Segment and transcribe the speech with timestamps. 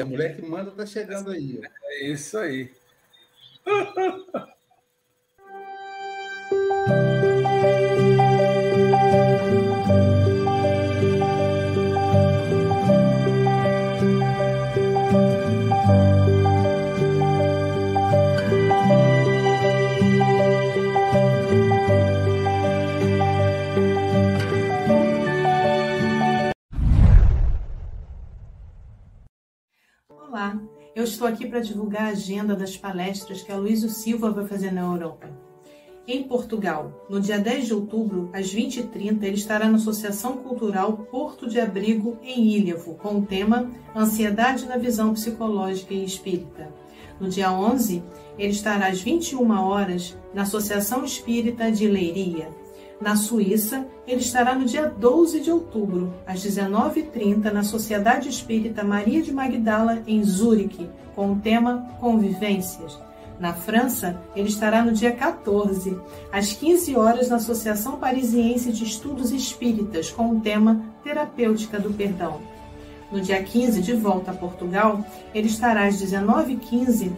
[0.00, 1.60] A mulher que manda tá chegando aí.
[1.84, 2.72] É isso aí.
[31.02, 34.70] Eu estou aqui para divulgar a agenda das palestras que a Luísa Silva vai fazer
[34.70, 35.28] na Europa.
[36.06, 41.48] Em Portugal, no dia 10 de outubro, às 20h30, ele estará na Associação Cultural Porto
[41.48, 46.72] de Abrigo, em Ilhavo, com o tema Ansiedade na Visão Psicológica e Espírita.
[47.18, 48.00] No dia 11,
[48.38, 52.48] ele estará às 21 horas na Associação Espírita de Leiria,
[53.02, 59.20] na Suíça, ele estará no dia 12 de outubro, às 19h30, na Sociedade Espírita Maria
[59.20, 62.96] de Magdala, em Zurique, com o tema Convivências.
[63.40, 65.98] Na França, ele estará no dia 14,
[66.30, 72.40] às 15 horas, na Associação Parisiense de Estudos Espíritas, com o tema Terapêutica do Perdão.
[73.10, 75.04] No dia 15, de volta a Portugal,
[75.34, 77.10] ele estará às 19h15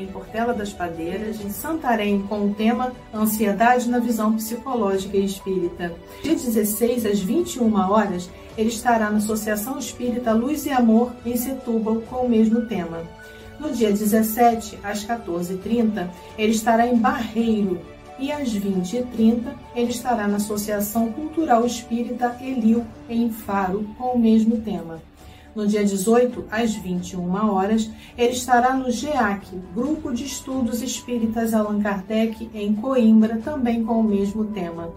[0.00, 5.94] em Portela das Padeiras, em Santarém, com o tema Ansiedade na Visão Psicológica e Espírita.
[6.22, 12.02] Dia 16, às 21 horas, ele estará na Associação Espírita Luz e Amor, em Setúbal,
[12.08, 13.02] com o mesmo tema.
[13.58, 17.80] No dia 17, às 14h30, ele estará em Barreiro,
[18.18, 24.60] e às 20h30 ele estará na Associação Cultural Espírita Elil, em Faro, com o mesmo
[24.60, 25.00] tema.
[25.54, 31.80] No dia 18, às 21 horas, ele estará no GEAC, Grupo de Estudos Espíritas Allan
[31.80, 34.90] Kardec, em Coimbra, também com o mesmo tema.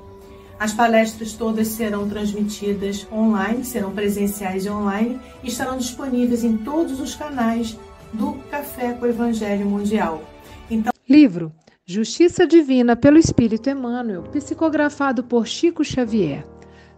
[0.60, 7.00] As palestras todas serão transmitidas online, serão presenciais e online e estarão disponíveis em todos
[7.00, 7.78] os canais
[8.14, 10.24] do Café com o Evangelho Mundial.
[10.70, 10.94] Então...
[11.10, 11.52] Livro
[11.86, 16.46] Justiça Divina pelo Espírito Emmanuel, psicografado por Chico Xavier.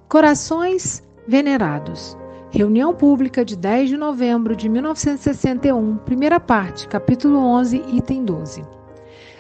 [0.08, 2.16] Corações Venerados.
[2.56, 8.64] Reunião Pública de 10 de novembro de 1961, primeira parte, capítulo 11, item 12.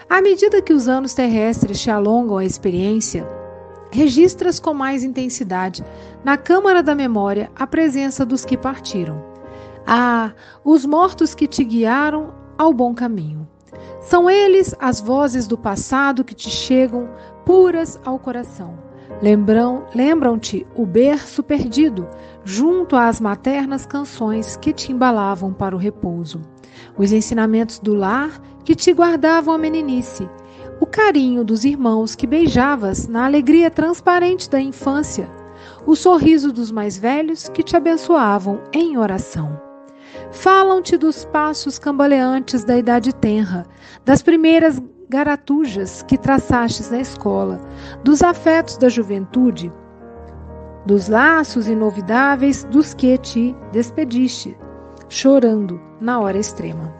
[0.09, 3.25] À medida que os anos terrestres te alongam a experiência,
[3.89, 5.81] registras com mais intensidade
[6.25, 9.23] na câmara da memória a presença dos que partiram.
[9.87, 13.47] Ah, os mortos que te guiaram ao bom caminho.
[14.01, 17.09] São eles as vozes do passado que te chegam
[17.45, 18.84] puras ao coração.
[19.21, 22.07] Lembram-te o berço perdido,
[22.43, 26.41] junto às maternas canções que te embalavam para o repouso,
[26.97, 30.29] os ensinamentos do lar que te guardavam a meninice,
[30.79, 35.29] o carinho dos irmãos que beijavas na alegria transparente da infância,
[35.85, 39.59] o sorriso dos mais velhos que te abençoavam em oração.
[40.31, 43.65] Falam-te dos passos cambaleantes da idade tenra,
[44.03, 47.59] das primeiras garatujas que traçastes na escola,
[48.03, 49.71] dos afetos da juventude,
[50.85, 54.57] dos laços inovidáveis dos que te despediste,
[55.09, 56.93] chorando na hora extrema.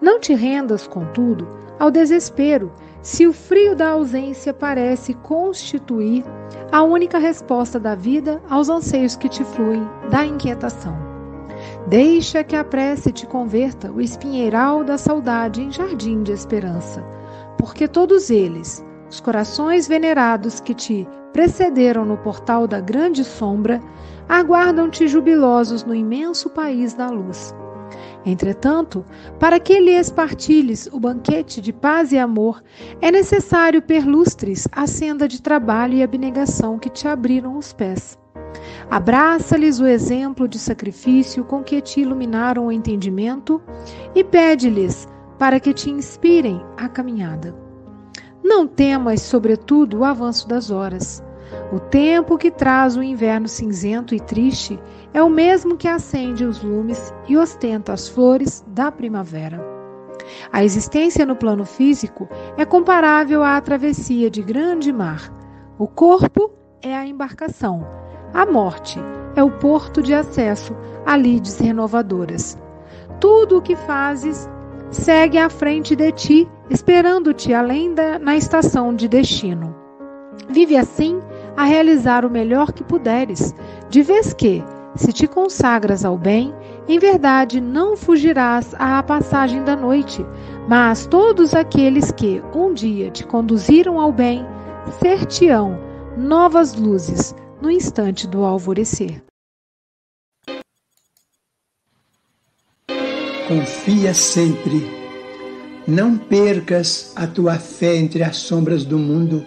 [0.00, 1.46] Não te rendas, contudo,
[1.78, 2.72] ao desespero,
[3.02, 6.24] se o frio da ausência parece constituir
[6.72, 11.05] a única resposta da vida aos anseios que te fluem da inquietação.
[11.88, 17.00] Deixa que a prece te converta o espinheiral da saudade em jardim de esperança,
[17.56, 23.80] porque todos eles, os corações venerados que te precederam no portal da grande sombra,
[24.28, 27.54] aguardam-te jubilosos no imenso país da luz.
[28.24, 29.04] Entretanto,
[29.38, 32.64] para que lhes partilhes o banquete de paz e amor,
[33.00, 38.18] é necessário perlustres a senda de trabalho e abnegação que te abriram os pés.
[38.90, 43.60] Abraça-lhes o exemplo de sacrifício com que te iluminaram o entendimento
[44.14, 45.08] e pede-lhes
[45.38, 47.54] para que te inspirem a caminhada.
[48.42, 51.22] Não temas, sobretudo, o avanço das horas.
[51.72, 54.78] O tempo que traz o inverno cinzento e triste
[55.12, 59.60] é o mesmo que acende os lumes e ostenta as flores da primavera.
[60.52, 65.32] A existência no plano físico é comparável à travessia de grande mar.
[65.78, 66.50] O corpo
[66.82, 67.86] é a embarcação,
[68.34, 69.00] a morte
[69.34, 70.74] é o porto de acesso
[71.04, 72.58] a lides renovadoras.
[73.20, 74.48] Tudo o que fazes
[74.90, 79.74] segue à frente de ti, esperando-te além da na estação de destino.
[80.48, 81.20] Vive assim
[81.56, 83.54] a realizar o melhor que puderes,
[83.88, 84.62] de vez que,
[84.94, 86.54] se te consagras ao bem,
[86.88, 90.24] em verdade não fugirás à passagem da noite,
[90.68, 94.46] mas todos aqueles que um dia te conduziram ao bem,
[95.00, 95.78] ser-te-ão
[96.16, 97.34] novas luzes
[97.66, 99.24] no instante do alvorecer.
[103.48, 104.84] confia sempre.
[105.86, 109.44] Não percas a tua fé entre as sombras do mundo.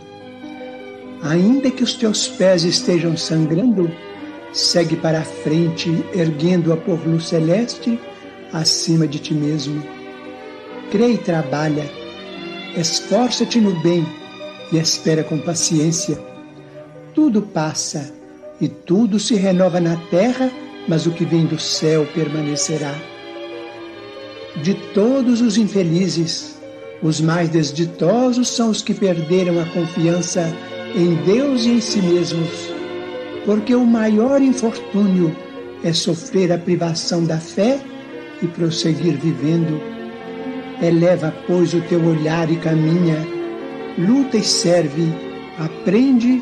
[1.21, 3.91] Ainda que os teus pés estejam sangrando,
[4.53, 7.99] segue para a frente, erguendo a por luz celeste
[8.53, 9.83] acima de ti mesmo.
[10.91, 11.83] Crê e trabalha,
[12.77, 14.05] esforça-te no bem
[14.71, 16.28] e espera com paciência.
[17.21, 18.13] Tudo passa
[18.61, 20.49] e tudo se renova na terra,
[20.87, 22.95] mas o que vem do céu permanecerá.
[24.63, 26.57] De todos os infelizes,
[27.03, 30.49] os mais desditosos são os que perderam a confiança
[30.95, 32.71] em Deus e em si mesmos,
[33.45, 35.35] porque o maior infortúnio
[35.83, 37.81] é sofrer a privação da fé
[38.41, 39.81] e prosseguir vivendo.
[40.81, 43.17] Eleva, pois, o teu olhar e caminha,
[43.97, 45.03] luta e serve,
[45.57, 46.41] aprende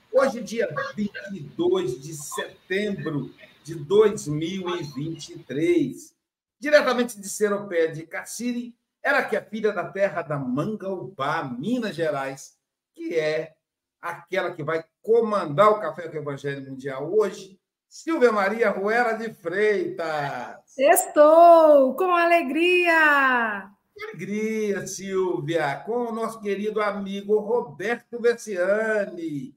[0.13, 6.13] Hoje, dia 22 de setembro de 2023.
[6.59, 12.57] Diretamente de Seropé de Cassiri, ela que é filha da terra da Mangaupá, Minas Gerais,
[12.93, 13.53] que é
[14.01, 19.33] aquela que vai comandar o Café com o Evangelho Mundial hoje, Silvia Maria Ruela de
[19.33, 20.77] Freitas.
[20.77, 23.71] Estou com alegria!
[24.03, 29.55] Alegria, Silvia, com o nosso querido amigo Roberto Versiani,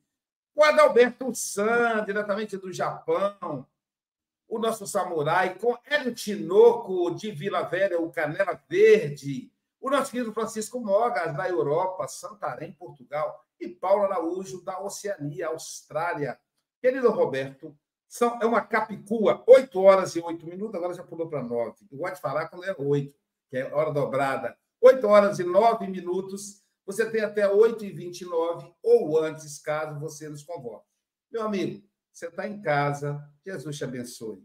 [0.54, 3.66] o Adalberto San, diretamente do Japão,
[4.48, 10.32] o nosso samurai, com Hélio Tinoco, de Vila Velha, o Canela Verde, o nosso querido
[10.32, 16.38] Francisco Mogas, da Europa, Santarém, Portugal, e Paulo Araújo, da Oceania, Austrália.
[16.80, 21.42] Querido Roberto, são, é uma capicua, 8 horas e 8 minutos, agora já pulou para
[21.42, 21.74] 9.
[21.90, 23.14] Eu gosto de falar quando é 8,
[23.50, 24.56] que é hora dobrada.
[24.80, 26.63] 8 horas e 9 minutos.
[26.86, 30.86] Você tem até 8 e 29 ou antes, caso você nos convoque.
[31.32, 31.82] Meu amigo,
[32.12, 33.20] você está em casa.
[33.44, 34.44] Jesus te abençoe.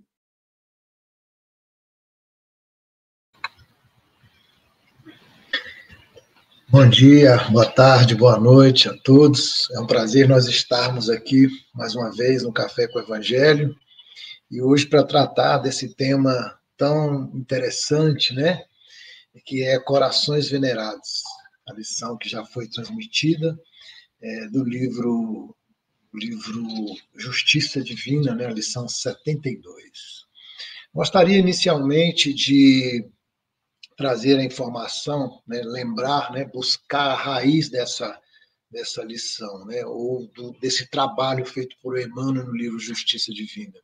[6.72, 9.70] Bom dia, boa tarde, boa noite a todos.
[9.72, 13.76] É um prazer nós estarmos aqui mais uma vez no Café com o Evangelho
[14.52, 18.64] e hoje para tratar desse tema tão interessante, né?
[19.46, 21.24] Que é Corações Venerados,
[21.70, 23.58] a lição que já foi transmitida
[24.22, 25.56] é, do livro
[26.14, 26.66] livro
[27.16, 28.48] Justiça Divina, né?
[28.48, 30.26] A lição 72.
[30.94, 33.08] Gostaria inicialmente de
[33.96, 38.18] trazer a informação, né, lembrar, né, buscar a raiz dessa,
[38.72, 43.78] dessa lição, né, ou do, desse trabalho feito por Emmanuel no livro Justiça Divina.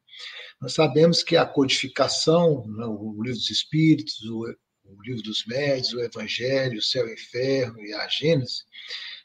[0.59, 4.45] Nós sabemos que a codificação, né, o livro dos Espíritos, o,
[4.85, 8.63] o, livro dos Médios, o Evangelho, o Céu e o Inferno e a Gênesis,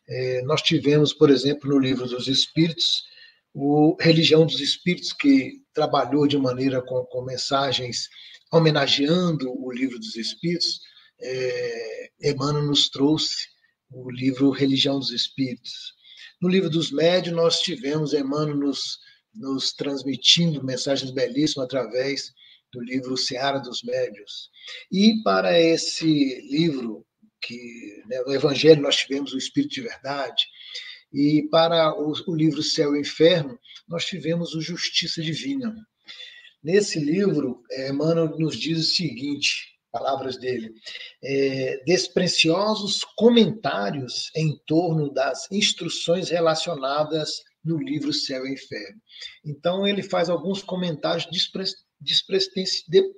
[0.08, 3.04] é, nós tivemos, por exemplo, no livro dos Espíritos,
[3.54, 8.08] o Religião dos Espíritos, que trabalhou de maneira com, com mensagens
[8.52, 10.80] homenageando o livro dos Espíritos,
[11.20, 13.48] é, Emmanuel nos trouxe
[13.90, 15.94] o livro Religião dos Espíritos.
[16.40, 18.98] No livro dos Médios, nós tivemos Emmanuel nos,
[19.34, 22.32] nos transmitindo mensagens belíssimas através
[22.72, 24.50] do livro Seara dos Médios.
[24.90, 27.06] E para esse livro,
[27.40, 30.44] que né, no Evangelho nós tivemos o Espírito de Verdade,
[31.12, 33.58] e para o, o livro Céu e Inferno,
[33.88, 35.74] nós tivemos o Justiça Divina.
[36.62, 40.72] Nesse livro, Emmanuel nos diz o seguinte, palavras dele,
[41.22, 49.00] é, despreciosos comentários em torno das instruções relacionadas no livro Céu e Inferno.
[49.44, 51.64] Então, ele faz alguns comentários despre,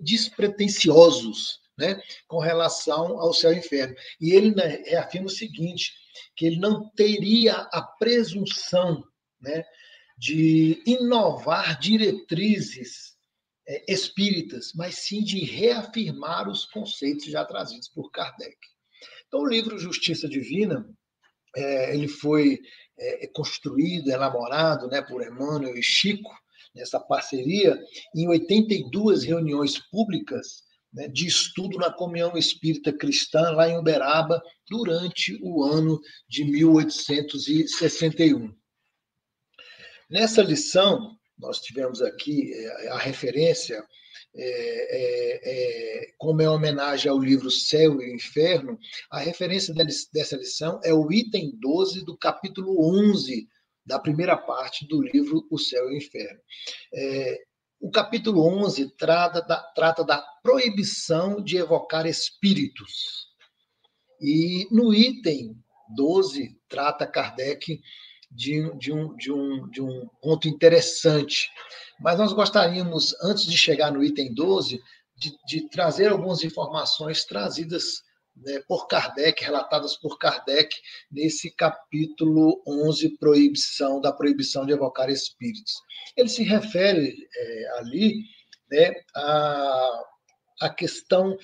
[0.01, 3.95] despretensiosos né, com relação ao céu e inferno.
[4.21, 5.93] E ele né, afirma o seguinte,
[6.37, 9.03] que ele não teria a presunção
[9.41, 9.65] né,
[10.19, 13.13] de inovar diretrizes
[13.67, 18.57] é, espíritas, mas sim de reafirmar os conceitos já trazidos por Kardec.
[19.27, 20.87] Então, o livro Justiça Divina,
[21.57, 22.61] é, ele foi
[22.99, 26.31] é, construído, elaborado né, por Emmanuel e Chico,
[26.75, 27.79] nessa parceria,
[28.15, 30.63] em 82 reuniões públicas
[30.93, 38.55] né, de estudo na Comunhão Espírita Cristã, lá em Uberaba, durante o ano de 1861.
[40.11, 43.83] Nessa lição, nós tivemos aqui é, a referência,
[44.35, 48.79] é, é, é, como é homenagem ao livro Céu e Inferno,
[49.11, 49.75] a referência
[50.13, 53.49] dessa lição é o item 12 do capítulo 11
[53.85, 56.41] da primeira parte do livro O Céu e o Inferno.
[56.95, 57.39] É,
[57.81, 63.27] o capítulo 11 trata da, trata da proibição de evocar espíritos.
[64.21, 65.57] E no item
[65.97, 67.81] 12, trata Kardec
[68.31, 71.51] de, de, um, de, um, de um ponto interessante.
[72.01, 74.81] Mas nós gostaríamos, antes de chegar no item 12,
[75.17, 78.03] de, de trazer algumas informações trazidas
[78.37, 80.75] né, por Kardec, relatadas por Kardec,
[81.11, 85.75] nesse capítulo 11, proibição, da proibição de evocar espíritos.
[86.17, 88.15] Ele se refere é, ali
[88.71, 90.03] né, a,
[90.63, 91.37] a questão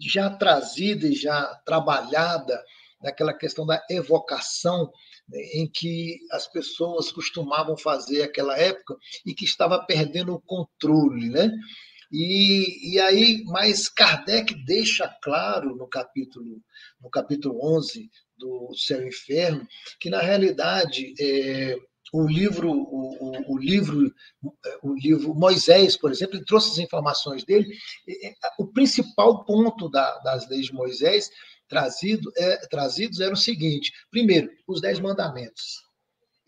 [0.00, 2.62] já trazida e já trabalhada
[3.02, 4.90] daquela questão da evocação
[5.28, 8.94] né, em que as pessoas costumavam fazer aquela época
[9.26, 11.50] e que estava perdendo o controle, né?
[12.10, 16.60] E, e aí, mas Kardec deixa claro no capítulo,
[17.00, 19.66] no capítulo 11 do Céu e Inferno,
[20.00, 21.76] que na realidade é,
[22.12, 24.12] o livro, o, o, livro,
[24.82, 27.72] o livro Moisés, por exemplo, ele trouxe as informações dele.
[28.58, 31.30] O principal ponto da, das leis de Moisés
[31.68, 35.88] trazido, é, trazidos era o seguinte: primeiro, os dez mandamentos.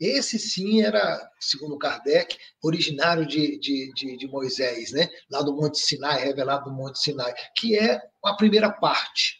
[0.02, 5.09] Esse sim era, segundo Kardec, originário de, de, de, de, Moisés, né?
[5.30, 9.37] lá do Monte Sinai, revelado do Monte Sinai, que é a primeira parte.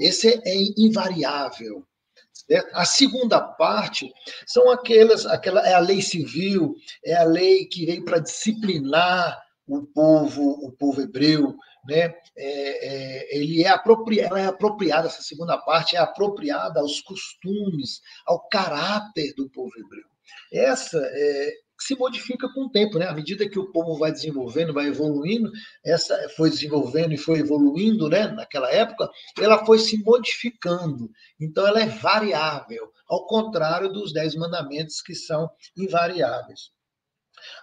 [0.00, 1.86] Esse é, invariável.
[2.74, 4.12] A segunda parte
[4.48, 6.74] são aquelas, aquela é a lei civil,
[7.04, 11.54] é a lei que veio para disciplinar o povo, o povo hebreu,
[11.86, 12.14] né?
[12.36, 18.00] É, é, ele é apropri, ela é apropriada, essa segunda parte é apropriada aos costumes,
[18.26, 20.08] ao caráter do povo hebreu.
[20.52, 23.06] Essa é, se modifica com o tempo, né?
[23.06, 25.50] À medida que o povo vai desenvolvendo, vai evoluindo,
[25.84, 28.28] essa foi desenvolvendo e foi evoluindo, né?
[28.28, 29.08] Naquela época,
[29.38, 31.10] ela foi se modificando.
[31.40, 36.70] Então, ela é variável, ao contrário dos dez mandamentos que são invariáveis.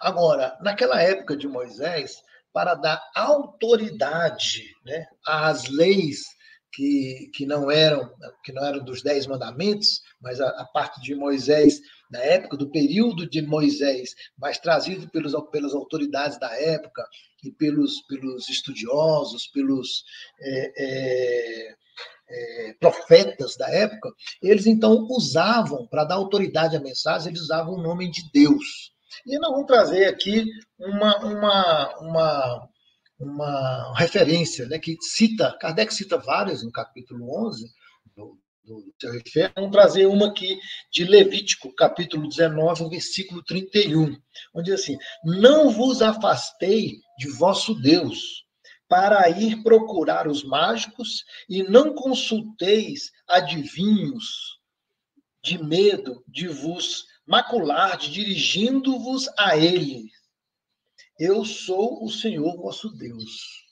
[0.00, 2.20] Agora, naquela época de Moisés,
[2.58, 6.24] para dar autoridade né, às leis
[6.72, 8.12] que, que, não eram
[8.42, 12.68] que não eram dos dez mandamentos, mas a, a, parte de Moisés, na época do
[12.68, 17.06] período de Moisés, mas trazido pelos, pelas autoridades da época
[17.44, 20.02] e pelos, pelos estudiosos, pelos
[20.40, 21.74] é, é,
[22.28, 24.10] é, profetas da época,
[24.42, 28.97] eles então usavam, para dar autoridade à mensagem, eles usavam o nome de Deus.
[29.26, 30.44] E nós vamos trazer aqui
[30.78, 32.68] uma, uma, uma,
[33.18, 37.68] uma referência né, que cita, Kardec cita várias no capítulo 11
[38.16, 38.84] do, do
[39.56, 40.58] Vamos trazer uma aqui
[40.92, 44.16] de Levítico, capítulo 19, versículo 31,
[44.54, 48.44] onde diz assim: Não vos afastei de vosso Deus,
[48.88, 54.58] para ir procurar os mágicos, e não consulteis adivinhos,
[55.42, 60.10] de medo de vos macular, dirigindo-vos a Ele.
[61.18, 63.66] Eu sou o Senhor vosso Deus.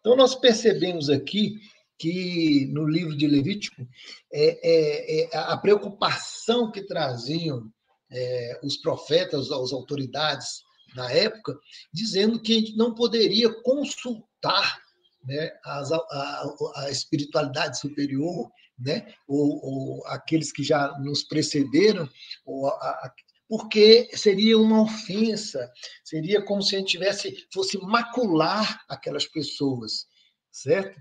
[0.00, 1.60] Então, nós percebemos aqui
[1.98, 3.86] que no livro de Levítico
[4.32, 7.70] é, é, é a preocupação que traziam
[8.10, 10.62] é, os profetas, as autoridades
[10.96, 11.56] na época,
[11.92, 14.80] dizendo que a gente não poderia consultar
[15.24, 18.50] né, as, a, a, espiritualidade superior,
[18.84, 22.08] né, ou, ou, aqueles que já nos precederam,
[22.44, 23.12] ou a,
[23.48, 25.70] porque seria uma ofensa,
[26.02, 30.06] seria como se a gente tivesse, fosse macular aquelas pessoas,
[30.50, 30.98] certo?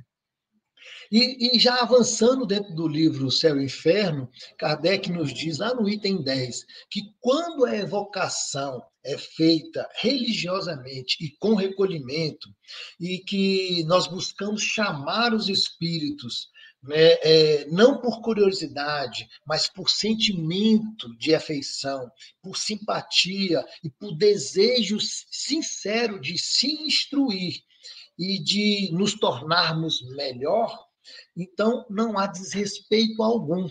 [1.12, 5.88] E, e, já avançando dentro do livro Céu e Inferno, Kardec nos diz lá no
[5.88, 12.50] item 10 que quando a evocação é feita religiosamente e com recolhimento,
[13.00, 16.50] e que nós buscamos chamar os espíritos,
[16.84, 22.10] né, é, não por curiosidade, mas por sentimento de afeição,
[22.42, 27.62] por simpatia e por desejo sincero de se instruir
[28.18, 30.86] e de nos tornarmos melhor,
[31.36, 33.70] então não há desrespeito algum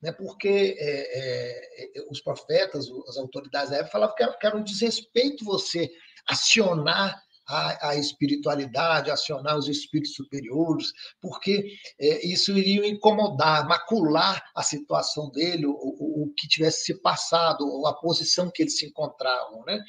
[0.00, 5.44] né, porque é, é, os profetas, as autoridades da época falavam que era um desrespeito
[5.44, 5.90] você
[6.26, 14.62] acionar a, a, espiritualidade, acionar os espíritos superiores, porque é, isso iria incomodar, macular a
[14.62, 18.86] situação dele, o, o, o, que tivesse se passado, ou a posição que eles se
[18.86, 19.82] encontravam, né?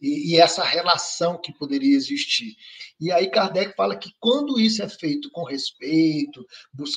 [0.00, 2.54] E, e, essa relação que poderia existir.
[3.00, 6.44] E aí Kardec fala que quando isso é feito com respeito,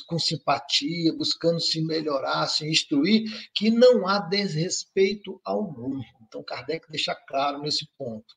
[0.06, 3.24] com simpatia, buscando se melhorar, se instruir,
[3.54, 5.98] que não há desrespeito algum.
[6.30, 8.34] Então, Kardec deixa claro nesse ponto.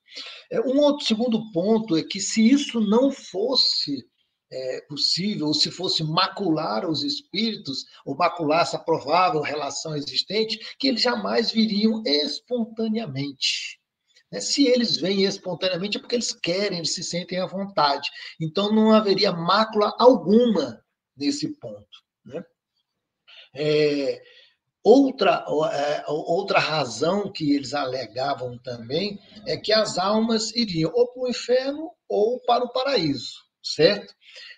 [0.52, 4.04] É, um outro segundo ponto é que se isso não fosse
[4.52, 10.88] é, possível, ou se fosse macular os espíritos, ou macular essa provável relação existente, que
[10.88, 13.80] eles jamais viriam espontaneamente.
[14.32, 14.42] Né?
[14.42, 18.10] Se eles vêm espontaneamente é porque eles querem, eles se sentem à vontade.
[18.42, 20.84] Então não haveria mácula alguma
[21.16, 22.04] nesse ponto.
[22.26, 22.44] Né?
[23.56, 24.20] É,
[24.84, 31.24] Outra, é, outra razão que eles alegavam também é que as almas iriam ou para
[31.24, 34.14] o inferno ou para o paraíso, certo?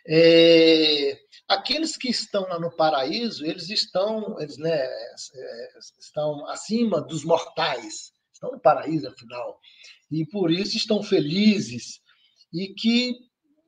[0.07, 1.15] É,
[1.47, 8.11] aqueles que estão lá no paraíso, eles estão, eles, né, é, estão acima dos mortais,
[8.33, 9.59] estão no paraíso, afinal,
[10.11, 11.99] e por isso estão felizes
[12.51, 13.13] e que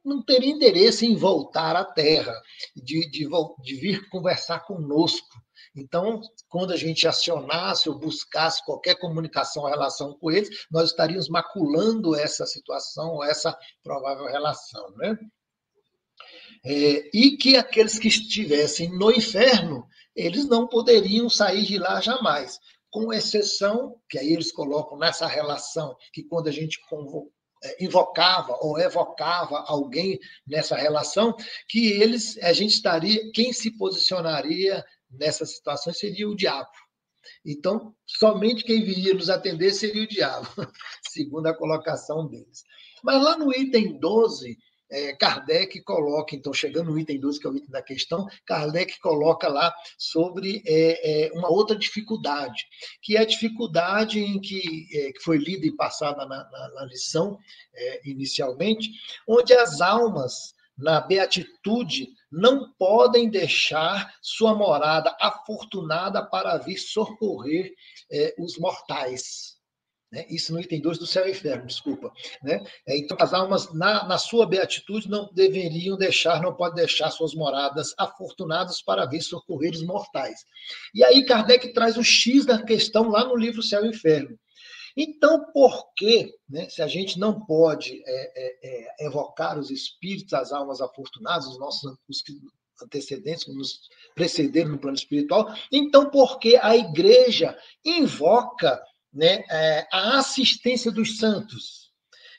[0.04, 2.34] não teria interesse em voltar à Terra,
[2.76, 3.28] de, de,
[3.62, 5.28] de vir conversar conosco
[5.78, 6.20] então,
[6.50, 12.16] quando a gente acionasse ou buscasse qualquer comunicação em relação com eles, nós estaríamos maculando
[12.16, 14.90] essa situação ou essa provável relação.
[14.96, 15.18] Né?
[16.66, 22.60] É, e que aqueles que estivessem no inferno, eles não poderiam sair de lá jamais,
[22.90, 26.80] com exceção, que aí eles colocam nessa relação, que quando a gente
[27.64, 31.36] é, invocava ou evocava alguém nessa relação,
[31.68, 36.70] que eles, a gente estaria, quem se posicionaria nessas situações seria o diabo.
[37.46, 40.48] Então, somente quem viria nos atender seria o diabo,
[41.10, 42.64] segundo a colocação deles.
[43.04, 44.58] Mas lá no item 12,
[44.90, 49.00] é, Kardec coloca, então, chegando no item 12, que é o item da questão, Kardec
[49.00, 52.66] coloca lá sobre é, é, uma outra dificuldade,
[53.02, 56.86] que é a dificuldade em que, é, que foi lida e passada na, na, na
[56.86, 57.38] lição
[57.74, 58.90] é, inicialmente,
[59.28, 67.74] onde as almas, na beatitude, não podem deixar sua morada afortunada para vir socorrer
[68.12, 69.58] é, os mortais.
[70.12, 70.26] Né?
[70.30, 72.12] Isso no item 2 do céu e inferno, desculpa.
[72.42, 72.64] Né?
[72.88, 77.34] É, então, as almas, na, na sua beatitude, não deveriam deixar, não podem deixar suas
[77.34, 80.46] moradas afortunadas para vir socorrer os mortais.
[80.94, 84.38] E aí, Kardec traz o X da questão lá no livro Céu e Inferno.
[85.00, 90.34] Então, por que, né, se a gente não pode é, é, é, evocar os espíritos,
[90.34, 92.24] as almas afortunadas, os nossos os
[92.82, 93.80] antecedentes que nos
[94.16, 97.56] precederam no plano espiritual, então por que a igreja
[97.86, 98.82] invoca
[99.14, 101.92] né, é, a assistência dos santos,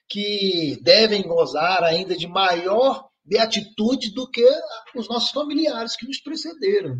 [0.08, 4.48] que devem gozar ainda de maior beatitude do que
[4.96, 6.98] os nossos familiares que nos precederam?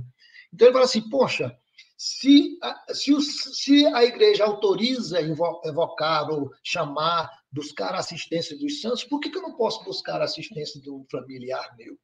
[0.53, 1.57] Então ele fala assim, poxa,
[1.99, 2.57] se
[2.93, 9.29] se, se a igreja autoriza evocar ou chamar, buscar a assistência dos santos, por que,
[9.29, 11.99] que eu não posso buscar a assistência de um familiar meu?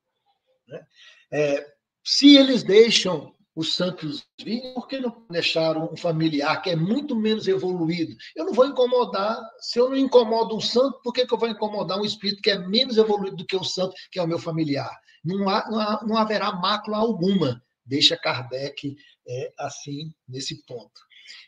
[0.66, 0.86] Né?
[1.32, 1.66] É,
[2.02, 7.14] se eles deixam os santos virem, por que não deixaram um familiar que é muito
[7.14, 8.16] menos evoluído?
[8.34, 11.48] Eu não vou incomodar, se eu não incomodo um santo, por que, que eu vou
[11.48, 14.40] incomodar um espírito que é menos evoluído do que o santo, que é o meu
[14.40, 14.90] familiar?
[15.24, 21.00] Não, há, não, há, não haverá mácula alguma, deixa Kardec é, assim nesse ponto.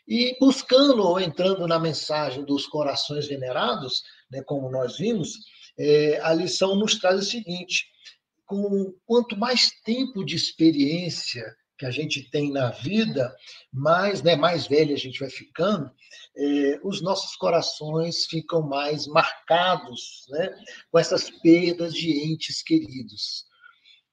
[0.07, 5.33] E buscando ou entrando na mensagem dos corações venerados, né, como nós vimos,
[5.77, 7.85] é, a lição nos traz o seguinte:
[8.45, 11.45] com quanto mais tempo de experiência
[11.77, 13.35] que a gente tem na vida,
[13.71, 15.91] mais, né, mais velha a gente vai ficando,
[16.35, 20.49] é, os nossos corações ficam mais marcados né,
[20.91, 23.45] com essas perdas de entes queridos.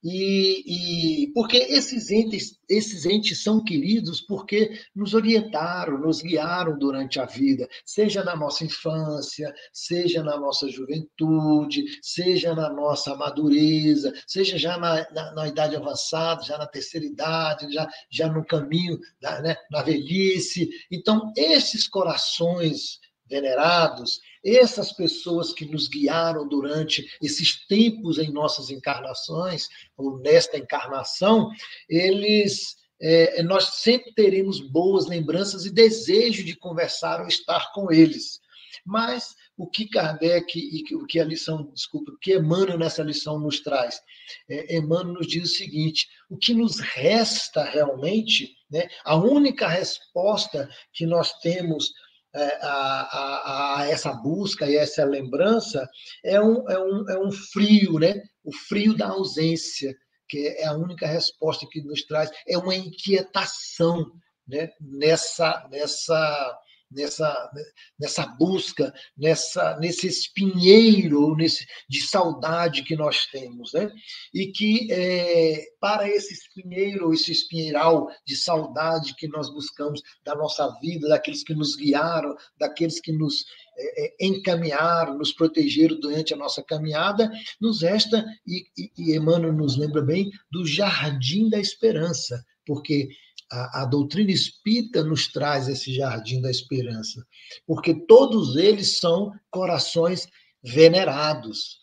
[0.04, 7.18] E, e, porque esses entes, esses entes são queridos porque nos orientaram, nos guiaram durante
[7.18, 14.58] a vida, seja na nossa infância, seja na nossa juventude, seja na nossa madureza, seja
[14.58, 19.40] já na, na, na idade avançada, já na terceira idade, já, já no caminho, da,
[19.40, 20.68] né, na velhice.
[20.90, 29.68] Então, esses corações venerados, essas pessoas que nos guiaram durante esses tempos em nossas encarnações,
[29.96, 31.50] ou nesta encarnação,
[31.88, 38.40] eles é, nós sempre teremos boas lembranças e desejo de conversar ou estar com eles.
[38.84, 43.38] Mas o que Kardec e o que a lição, desculpa, o que Emmanuel nessa lição
[43.38, 44.00] nos traz?
[44.48, 50.68] É, Emmanuel nos diz o seguinte: o que nos resta realmente, né, a única resposta
[50.92, 52.03] que nós temos é,
[52.34, 55.88] a, a, a, essa busca e essa lembrança
[56.24, 58.20] é um, é, um, é um frio, né?
[58.44, 59.94] o frio da ausência,
[60.28, 64.04] que é a única resposta que nos traz, é uma inquietação
[64.46, 64.70] né?
[64.80, 66.58] nessa, nessa
[66.94, 67.50] nessa,
[67.98, 73.72] nessa busca, nessa, nesse espinheiro nesse, de saudade que nós temos.
[73.72, 73.90] Né?
[74.32, 80.68] E que, é, para esse espinheiro, esse espinheiral de saudade que nós buscamos da nossa
[80.80, 83.44] vida, daqueles que nos guiaram, daqueles que nos
[83.76, 87.30] é, é encaminharam, nos protegeram durante a nossa caminhada,
[87.60, 93.08] nos resta, e, e, e Emmanuel nos lembra bem, do jardim da esperança, porque
[93.50, 97.24] a, a, doutrina espírita nos traz esse jardim da esperança,
[97.66, 100.26] porque todos eles são corações
[100.62, 101.82] venerados.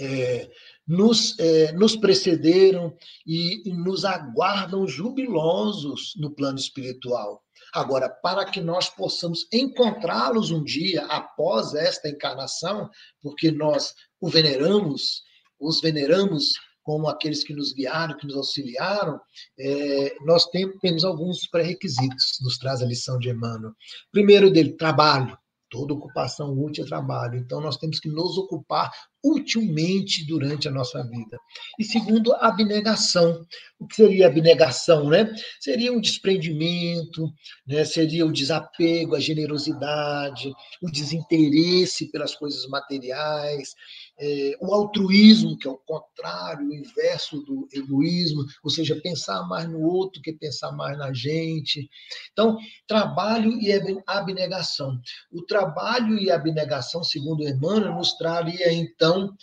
[0.00, 0.50] É,
[0.88, 7.42] nos, é, nos precederam e, e nos aguardam jubilosos no plano espiritual.
[7.74, 15.22] Agora, para que nós possamos encontrá-los um dia após esta encarnação, porque nós o veneramos,
[15.58, 16.52] os veneramos
[16.82, 19.20] como aqueles que nos guiaram, que nos auxiliaram,
[19.58, 23.72] é, nós tem, temos alguns pré-requisitos, nos traz a lição de Emmanuel.
[24.10, 25.36] Primeiro dele, trabalho.
[25.70, 27.38] Toda ocupação útil é trabalho.
[27.38, 28.90] Então, nós temos que nos ocupar
[29.24, 31.38] utilmente durante a nossa vida.
[31.78, 33.46] E segundo, abnegação.
[33.78, 35.32] O que seria abnegação, né?
[35.60, 37.32] Seria um desprendimento,
[37.66, 37.86] né?
[37.86, 43.74] seria o desapego, a generosidade, o desinteresse pelas coisas materiais,
[44.24, 49.68] é, o altruísmo, que é o contrário, o inverso do egoísmo, ou seja, pensar mais
[49.68, 51.90] no outro que pensar mais na gente.
[52.30, 52.56] Então,
[52.86, 53.72] trabalho e
[54.06, 54.96] abnegação.
[55.32, 59.34] O trabalho e abnegação, segundo Emmanuel, nos traria, então,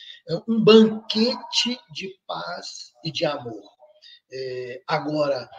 [0.47, 3.61] um banquete de paz e de amor.
[4.31, 5.49] É, agora,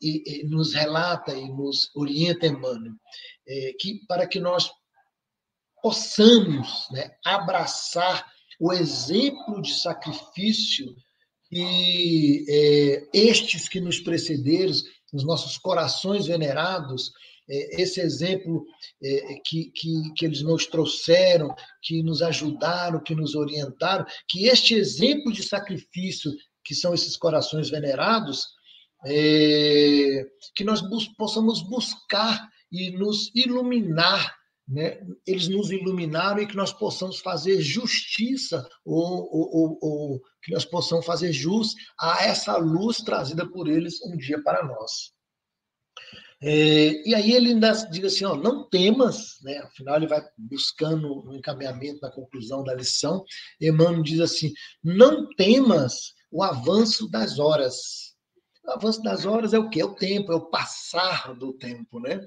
[0.00, 2.92] e, e nos relata e nos orienta Emmanuel,
[3.48, 4.70] é, que para que nós
[5.82, 10.94] possamos né, abraçar o exemplo de sacrifício
[11.48, 14.74] que é, estes que nos precederam,
[15.12, 17.12] os nossos corações venerados,
[17.48, 18.66] é, esse exemplo
[19.02, 24.74] é, que, que, que eles nos trouxeram, que nos ajudaram, que nos orientaram, que este
[24.74, 26.32] exemplo de sacrifício,
[26.64, 28.44] que são esses corações venerados,
[29.04, 34.34] é, que nós bus possamos buscar e nos iluminar
[34.66, 40.64] né, eles nos iluminaram e que nós possamos fazer justiça ou, ou, ou, que nós
[40.64, 45.14] possamos fazer jus a essa luz trazida por eles um dia para nós.
[46.42, 49.58] É, e aí ele ainda diz assim, ó, não temas, né?
[49.58, 53.24] afinal ele vai buscando um encaminhamento na conclusão da lição,
[53.60, 54.52] Emmanuel diz assim,
[54.82, 58.14] não temas o avanço das horas.
[58.66, 59.80] O avanço das horas é o que?
[59.80, 62.20] É o tempo, é o passar do tempo, né?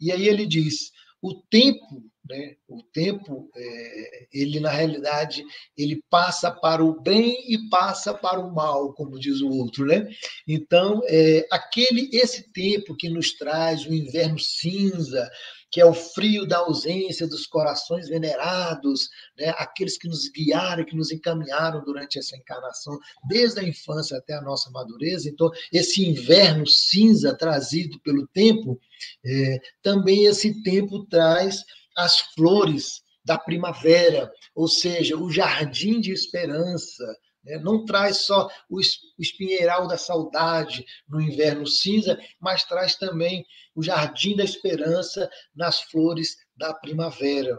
[0.00, 0.90] E aí ele diz,
[1.24, 5.44] o tempo, né, o tempo, é, ele na realidade,
[5.76, 10.08] ele passa para o bem e passa para o mal, como diz o outro, né?
[10.48, 15.30] Então, é, aquele, esse tempo que nos traz o inverno cinza,
[15.74, 19.52] que é o frio da ausência dos corações venerados, né?
[19.58, 22.96] aqueles que nos guiaram, que nos encaminharam durante essa encarnação,
[23.28, 25.28] desde a infância até a nossa madureza.
[25.28, 28.78] Então, esse inverno cinza trazido pelo tempo,
[29.26, 31.64] é, também esse tempo traz
[31.96, 37.04] as flores da primavera, ou seja, o jardim de esperança,
[37.42, 37.58] né?
[37.58, 38.80] não traz só o
[39.18, 46.36] espinheiral da saudade no inverno cinza, mas traz também o jardim da esperança nas flores
[46.56, 47.58] da primavera.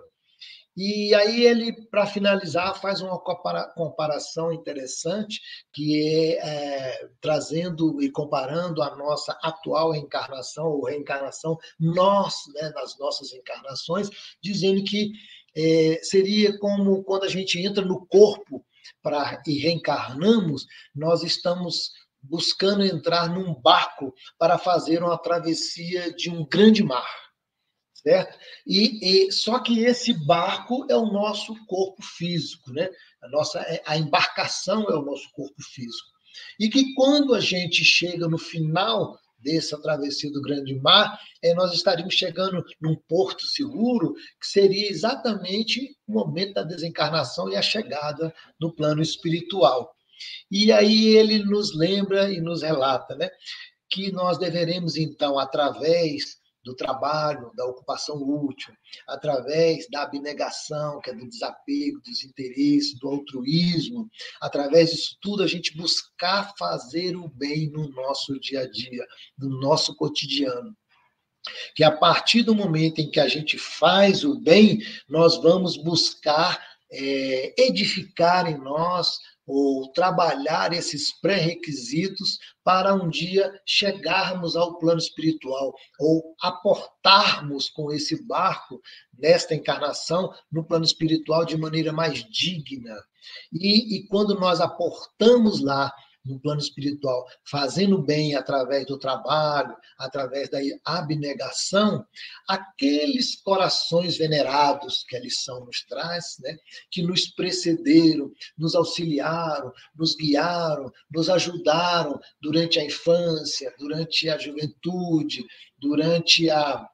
[0.76, 5.40] E aí ele, para finalizar, faz uma comparação interessante,
[5.74, 12.98] que é, é, trazendo e comparando a nossa atual encarnação ou reencarnação, nós, né, nas
[13.00, 14.10] nossas encarnações,
[14.42, 15.12] dizendo que
[15.56, 18.66] é, seria como quando a gente entra no corpo
[19.02, 26.46] para e reencarnamos, nós estamos buscando entrar num barco para fazer uma travessia de um
[26.46, 27.08] grande mar,
[28.06, 28.38] certo?
[28.68, 32.88] E, e só que esse barco é o nosso corpo físico, né?
[33.24, 36.14] A nossa é, a embarcação é o nosso corpo físico.
[36.60, 41.74] E que quando a gente chega no final dessa travessia do grande mar, é, nós
[41.74, 48.34] estaríamos chegando num porto seguro, que seria exatamente o momento da desencarnação e a chegada
[48.60, 49.96] no plano espiritual.
[50.52, 53.30] E aí ele nos lembra e nos relata né,
[53.90, 58.74] que nós deveremos, então, através do trabalho, da ocupação útil,
[59.08, 64.10] através da abnegação, que é do desapego, dos interesses, do altruísmo,
[64.42, 69.06] através disso tudo a gente buscar fazer o bem no nosso dia a dia,
[69.38, 70.76] no nosso cotidiano.
[71.76, 76.60] Que a partir do momento em que a gente faz o bem, nós vamos buscar
[76.92, 85.74] é, edificar em nós ou trabalhar esses pré-requisitos para um dia chegarmos ao plano espiritual
[86.00, 88.82] ou aportarmos com esse barco
[89.18, 92.96] nesta encarnação no plano espiritual de maneira mais digna.
[93.52, 95.92] E, e quando nós aportamos lá
[96.26, 102.06] no plano espiritual, fazendo bem através do trabalho, através da abnegação,
[102.48, 106.58] aqueles corações venerados que a lição nos traz, né,
[106.90, 115.46] que nos precederam, nos auxiliaram, nos guiaram, nos ajudaram durante a infância, durante a juventude,
[115.78, 116.90] durante a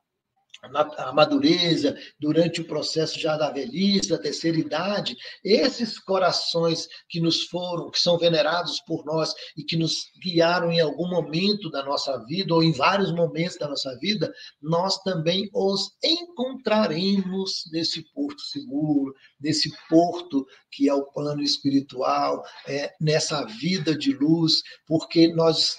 [0.63, 7.45] a madureza, durante o processo já da velhice, da terceira idade, esses corações que nos
[7.47, 12.23] foram, que são venerados por nós e que nos guiaram em algum momento da nossa
[12.25, 19.15] vida, ou em vários momentos da nossa vida, nós também os encontraremos nesse porto seguro,
[19.39, 25.75] nesse porto que é o plano espiritual, é, nessa vida de luz, porque nós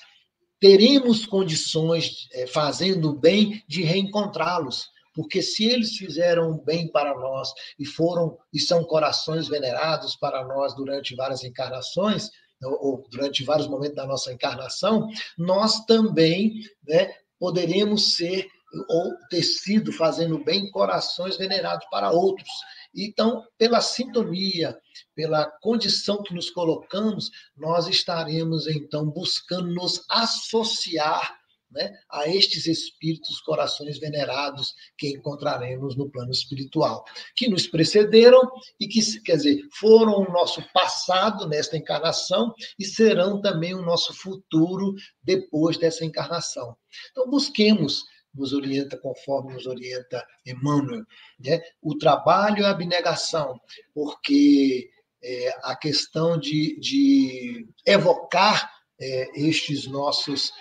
[0.62, 4.88] teremos condições, é, fazendo bem, de reencontrá-los.
[5.12, 10.72] Porque se eles fizeram bem para nós e foram e são corações venerados para nós
[10.76, 12.30] durante várias encarnações,
[12.64, 16.52] ou durante vários momentos da nossa encarnação, nós também
[16.86, 18.46] né, poderemos ser
[18.88, 22.48] ou ter sido fazendo bem corações venerados para outros.
[22.94, 24.78] Então, pela sintonia,
[25.14, 33.40] pela condição que nos colocamos, nós estaremos então buscando nos associar né, a estes espíritos,
[33.40, 38.42] corações venerados que encontraremos no plano espiritual, que nos precederam
[38.78, 44.12] e que, quer dizer, foram o nosso passado nesta encarnação e serão também o nosso
[44.12, 46.76] futuro depois dessa encarnação.
[47.10, 51.04] Então, busquemos nos orienta conforme nos orienta Emmanuel,
[51.38, 51.60] né?
[51.80, 53.60] o trabalho a abnegação,
[53.94, 54.90] porque
[55.22, 60.52] é, a questão de, de evocar é, estes nossos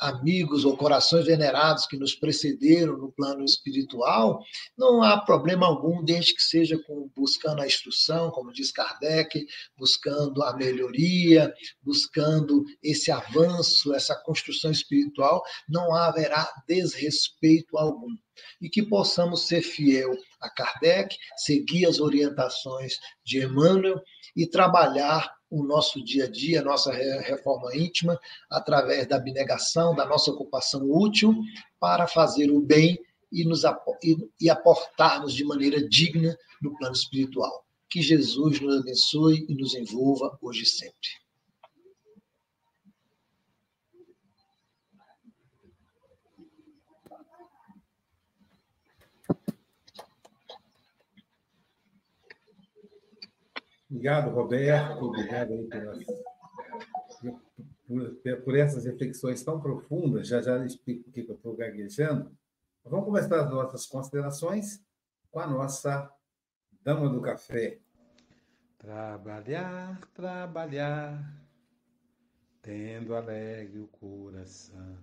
[0.00, 4.42] amigos ou corações venerados que nos precederam no plano espiritual,
[4.76, 10.42] não há problema algum, desde que seja com, buscando a instrução, como diz Kardec, buscando
[10.42, 18.16] a melhoria, buscando esse avanço, essa construção espiritual, não haverá desrespeito algum.
[18.62, 24.00] E que possamos ser fiel a Kardec, seguir as orientações de Emmanuel
[24.34, 30.06] e trabalhar o nosso dia a dia, a nossa reforma íntima, através da abnegação, da
[30.06, 31.34] nossa ocupação útil,
[31.78, 32.98] para fazer o bem
[33.32, 33.62] e, nos,
[34.40, 37.64] e, aportarmos de maneira digna no plano espiritual.
[37.88, 41.19] Que Jesus nos abençoe e nos envolva hoje e sempre.
[53.90, 55.04] Obrigado, Roberto.
[55.04, 55.98] Obrigado aí pelas,
[57.86, 60.28] por, por, essas reflexões tão profundas.
[60.28, 62.30] Já já explico o que eu estou gaguejando.
[62.84, 64.80] Vamos começar as nossas considerações
[65.32, 66.08] com a nossa
[66.82, 67.80] Dama do Café.
[68.78, 71.44] Trabalhar, trabalhar,
[72.62, 74.98] tendo alegre o coração,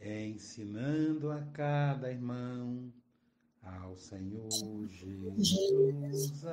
[0.00, 2.92] ensinando a cada irmão
[3.64, 4.48] ao Senhor
[4.90, 6.44] Jesus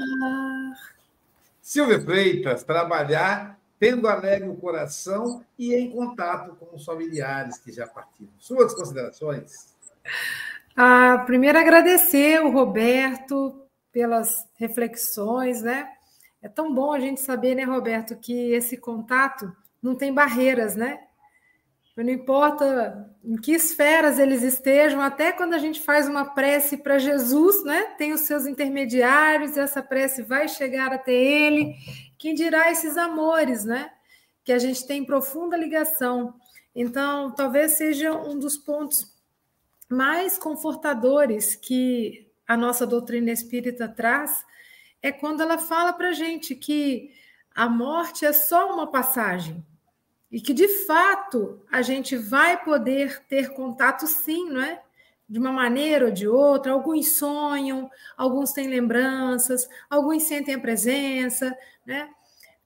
[0.00, 0.94] amar.
[1.60, 7.84] Silvia Freitas, trabalhar tendo alegre o coração e em contato com os familiares que já
[7.84, 8.30] partiram.
[8.38, 9.74] Suas considerações?
[10.76, 13.60] Ah, primeiro, agradecer o Roberto
[13.90, 15.88] pelas reflexões, né?
[16.40, 21.00] É tão bom a gente saber, né, Roberto, que esse contato não tem barreiras, né?
[21.96, 26.98] Não importa em que esferas eles estejam, até quando a gente faz uma prece para
[26.98, 27.94] Jesus, né?
[27.98, 31.74] Tem os seus intermediários, essa prece vai chegar até ele.
[32.18, 33.90] Quem dirá esses amores, né?
[34.42, 36.34] Que a gente tem profunda ligação.
[36.74, 39.12] Então, talvez seja um dos pontos
[39.86, 44.42] mais confortadores que a nossa doutrina espírita traz,
[45.02, 47.10] é quando ela fala para a gente que
[47.54, 49.62] a morte é só uma passagem
[50.32, 54.82] e que de fato a gente vai poder ter contato sim, não é?
[55.28, 61.56] De uma maneira ou de outra, alguns sonham, alguns têm lembranças, alguns sentem a presença,
[61.86, 62.08] né?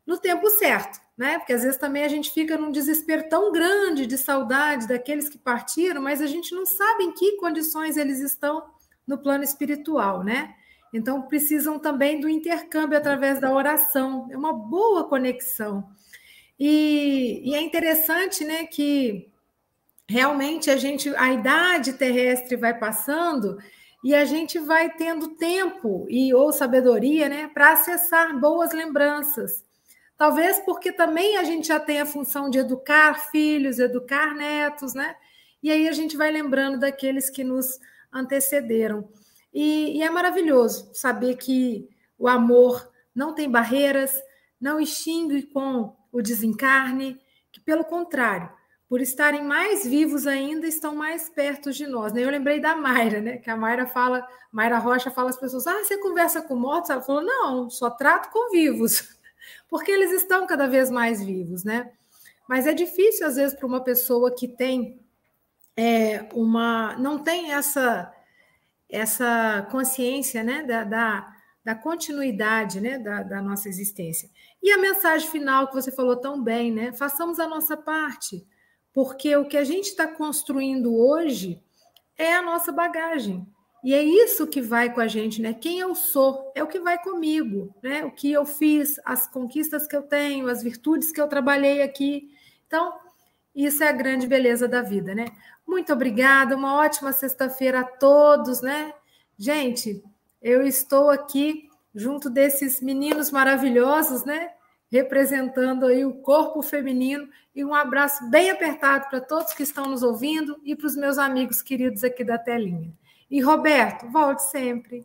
[0.07, 1.38] No tempo certo, né?
[1.38, 5.37] Porque às vezes também a gente fica num desespero tão grande de saudade daqueles que
[5.37, 8.64] partiram, mas a gente não sabe em que condições eles estão
[9.05, 10.55] no plano espiritual, né?
[10.92, 15.88] Então precisam também do intercâmbio através da oração, é uma boa conexão.
[16.59, 19.31] E, e é interessante, né, que
[20.09, 23.59] realmente a gente, a idade terrestre vai passando
[24.05, 29.64] e a gente vai tendo tempo e ou sabedoria, né, para acessar boas lembranças.
[30.16, 35.14] Talvez porque também a gente já tem a função de educar filhos, educar netos, né?
[35.62, 37.79] E aí a gente vai lembrando daqueles que nos
[38.11, 39.09] antecederam.
[39.53, 41.88] E, e é maravilhoso saber que
[42.19, 44.14] o amor não tem barreiras,
[44.59, 47.20] não extingue com o desencarne,
[47.52, 48.50] que, pelo contrário,
[48.88, 52.12] por estarem mais vivos ainda, estão mais perto de nós.
[52.12, 52.22] Né?
[52.22, 53.37] Eu lembrei da Mayra, né?
[53.38, 56.90] Que a Mayra fala, Mayra Rocha fala às pessoas: ah, você conversa com mortos?
[56.90, 59.18] Ela falou: não, só trato com vivos,
[59.68, 61.90] porque eles estão cada vez mais vivos, né?
[62.48, 65.00] Mas é difícil, às vezes, para uma pessoa que tem
[65.76, 66.96] é, uma.
[66.96, 68.12] não tem essa,
[68.88, 70.62] essa consciência né?
[70.62, 72.98] da, da, da continuidade né?
[72.98, 74.31] da, da nossa existência.
[74.62, 76.92] E a mensagem final que você falou tão bem, né?
[76.92, 78.47] Façamos a nossa parte,
[78.92, 81.62] porque o que a gente está construindo hoje
[82.19, 83.47] é a nossa bagagem.
[83.85, 85.55] E é isso que vai com a gente, né?
[85.55, 88.05] Quem eu sou é o que vai comigo, né?
[88.05, 92.31] O que eu fiz, as conquistas que eu tenho, as virtudes que eu trabalhei aqui.
[92.66, 92.92] Então,
[93.55, 95.27] isso é a grande beleza da vida, né?
[95.66, 98.92] Muito obrigada, uma ótima sexta-feira a todos, né?
[99.38, 100.03] Gente,
[100.42, 104.51] eu estou aqui junto desses meninos maravilhosos, né?
[104.91, 110.03] representando aí o corpo feminino e um abraço bem apertado para todos que estão nos
[110.03, 112.93] ouvindo e para os meus amigos queridos aqui da telinha.
[113.31, 115.05] E Roberto, volte sempre.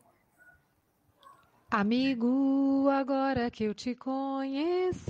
[1.70, 5.10] Amigo, agora que eu te conheci,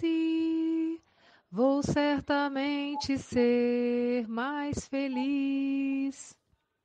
[1.51, 6.37] vou certamente ser mais feliz.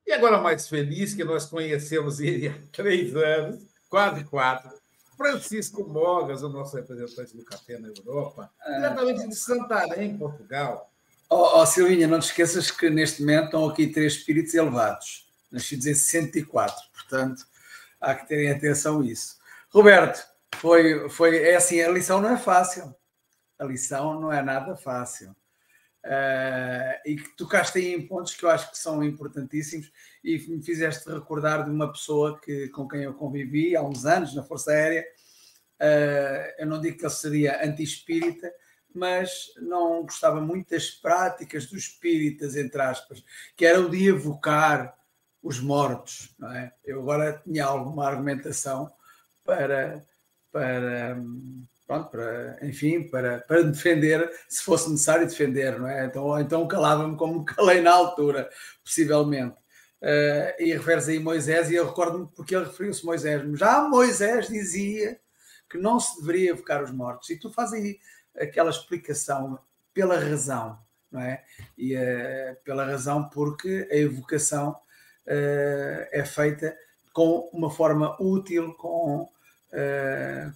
[0.05, 4.71] E agora mais feliz que nós conhecemos ele há três anos, quase quatro
[5.17, 8.75] Francisco Mogas, o nosso representante do café na Europa, é.
[8.75, 10.91] diretamente de Santarém, Portugal.
[11.29, 15.27] Ó oh, oh, Silvinha, não te esqueças que neste momento estão aqui três espíritos elevados,
[15.51, 17.45] nascidos em 64, portanto
[17.99, 19.37] há que terem atenção a isso.
[19.69, 20.25] Roberto,
[20.55, 22.95] foi, foi, é assim, a lição não é fácil,
[23.59, 25.35] a lição não é nada fácil.
[26.07, 29.91] Uh, e que tocaste aí em pontos que eu acho que são importantíssimos
[30.23, 34.33] e me fizeste recordar de uma pessoa que, com quem eu convivi há uns anos
[34.33, 35.05] na Força Aérea.
[35.81, 38.49] Uh, eu não digo que ele seria anti-espírita,
[38.95, 43.21] mas não gostava muito das práticas dos espíritas, entre aspas,
[43.55, 44.97] que era o de evocar
[45.43, 46.33] os mortos.
[46.39, 46.71] Não é?
[46.85, 48.89] Eu agora tinha alguma argumentação
[49.43, 50.05] para,
[50.53, 51.17] para
[51.87, 56.05] pronto, para, enfim, para, para defender, se fosse necessário defender, não é?
[56.05, 58.49] Então, então calava-me como calei na altura,
[58.83, 59.55] possivelmente.
[59.99, 63.41] Uh, e refere-se aí Moisés, e eu recordo-me porque ele referiu-se Moisés.
[63.57, 65.19] Já Moisés dizia
[65.69, 67.97] que não se deveria evocar os mortos, e tu fazes aí
[68.37, 69.57] aquela explicação
[69.93, 70.77] pela razão,
[71.09, 71.41] não é?
[71.77, 76.75] E uh, pela razão porque a evocação uh, é feita
[77.13, 79.27] com uma forma útil, com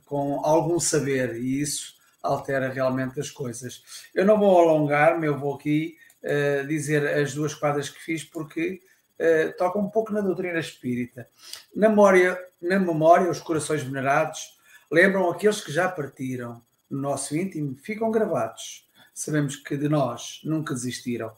[0.05, 3.83] com algum saber e isso altera realmente as coisas.
[4.13, 8.81] Eu não vou alongar-me, eu vou aqui uh, dizer as duas quadras que fiz porque
[9.19, 11.27] uh, toca um pouco na doutrina espírita.
[11.75, 14.57] Na memória, na memória, os corações venerados
[14.91, 18.87] lembram aqueles que já partiram no nosso íntimo, ficam gravados.
[19.13, 21.31] Sabemos que de nós nunca desistiram.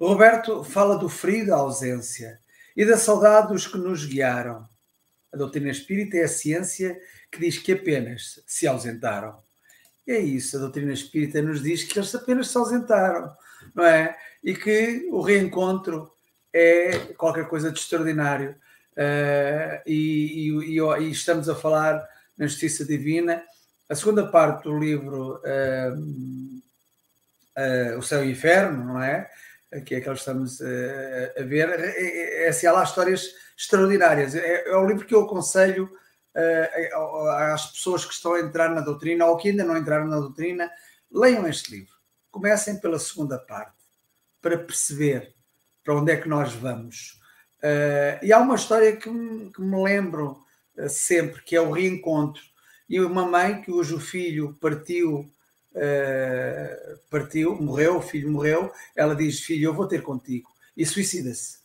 [0.00, 2.40] Roberto fala do frio da ausência
[2.76, 4.68] e da saudade dos que nos guiaram.
[5.32, 9.38] A doutrina espírita é a ciência que diz que apenas se ausentaram.
[10.06, 13.34] E é isso, a doutrina espírita nos diz que eles apenas se ausentaram,
[13.74, 14.16] não é?
[14.42, 16.10] E que o reencontro
[16.52, 18.56] é qualquer coisa de extraordinário.
[18.92, 22.06] Uh, e, e, e, estamos a falar
[22.36, 23.42] na Justiça Divina.
[23.88, 25.94] A segunda parte do livro uh,
[27.58, 29.30] uh, O Céu e o Inferno, não é?
[29.80, 31.68] Que é que nós estamos a ver.
[31.68, 34.34] É, é, é, assim, há lá histórias extraordinárias.
[34.34, 35.90] É, é um livro que eu aconselho
[36.34, 40.20] uh, às pessoas que estão a entrar na doutrina ou que ainda não entraram na
[40.20, 40.70] doutrina,
[41.10, 41.94] leiam este livro.
[42.30, 43.76] Comecem pela segunda parte,
[44.40, 45.34] para perceber
[45.84, 47.20] para onde é que nós vamos.
[47.58, 50.42] Uh, e há uma história que me, que me lembro
[50.88, 52.42] sempre, que é o reencontro.
[52.88, 55.32] E uma mãe cujo filho partiu
[55.74, 61.60] uh, partiu, morreu, o filho morreu, ela diz: Filho, eu vou ter contigo, e suicida-se.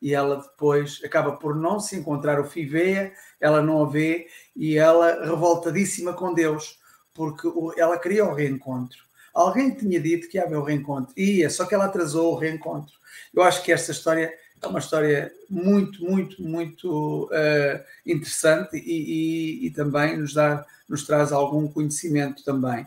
[0.00, 4.26] E ela depois acaba por não se encontrar, o filho vê, ela não a vê,
[4.56, 6.80] e ela revoltadíssima com Deus,
[7.14, 8.98] porque ela queria o reencontro.
[9.32, 12.92] Alguém tinha dito que ia haver o reencontro, ia, só que ela atrasou o reencontro.
[13.32, 14.32] Eu acho que esta história
[14.62, 21.04] é uma história muito, muito, muito uh, interessante e, e, e, também nos, dá, nos
[21.04, 22.86] traz algum conhecimento também.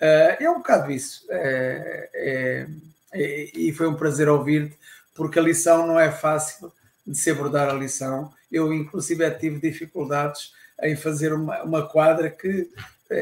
[0.00, 1.24] Uh, é um bocado isso.
[1.30, 2.66] É, é,
[3.12, 4.76] é, e foi um prazer ouvir-te,
[5.14, 6.72] porque a lição não é fácil
[7.06, 8.32] de se abordar a lição.
[8.50, 12.70] Eu, inclusive, tive dificuldades em fazer uma, uma quadra que,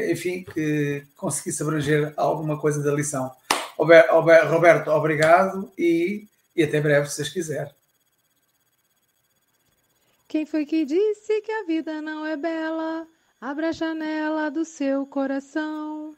[0.09, 3.31] enfim, que conseguisse abranger alguma coisa da lição.
[3.77, 7.73] Roberto, obrigado e, e até breve, se vocês quiserem.
[10.27, 13.07] Quem foi que disse que a vida não é bela?
[13.39, 16.15] Abra a janela do seu coração.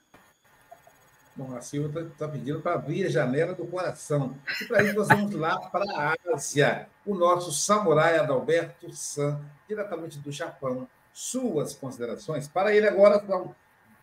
[1.38, 4.38] Bom, a Silva está tá pedindo para abrir a janela do coração.
[4.62, 6.88] E para isso nós vamos lá para a Ásia.
[7.06, 10.88] O nosso samurai Adalberto San, diretamente do Japão.
[11.12, 12.48] Suas considerações.
[12.48, 13.54] Para ele agora são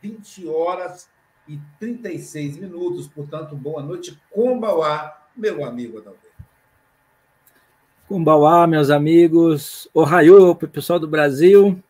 [0.03, 1.09] 20 horas
[1.49, 3.09] e 36 minutos.
[3.09, 6.33] Portanto, boa noite, Kombauá, meu amigo Adalberto.
[8.07, 11.83] Kumbauá, meus amigos, Ohayô, para o pessoal do Brasil.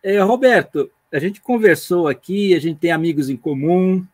[0.00, 4.06] É, Roberto, a gente conversou aqui, a gente tem amigos em comum,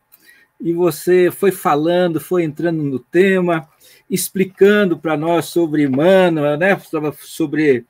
[0.63, 3.67] e você foi falando, foi entrando no tema,
[4.09, 6.81] explicando para nós sobre Emmanuel, né,
[7.19, 7.85] sobre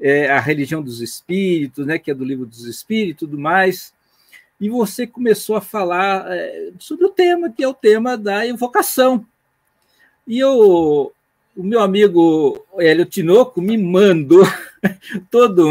[0.00, 3.92] é, a religião dos espíritos, né, que é do livro dos espíritos e tudo mais,
[4.60, 9.26] e você começou a falar é, sobre o tema, que é o tema da evocação.
[10.24, 11.12] E eu
[11.56, 14.44] o meu amigo Hélio Tinoco me mandou
[15.30, 15.70] todo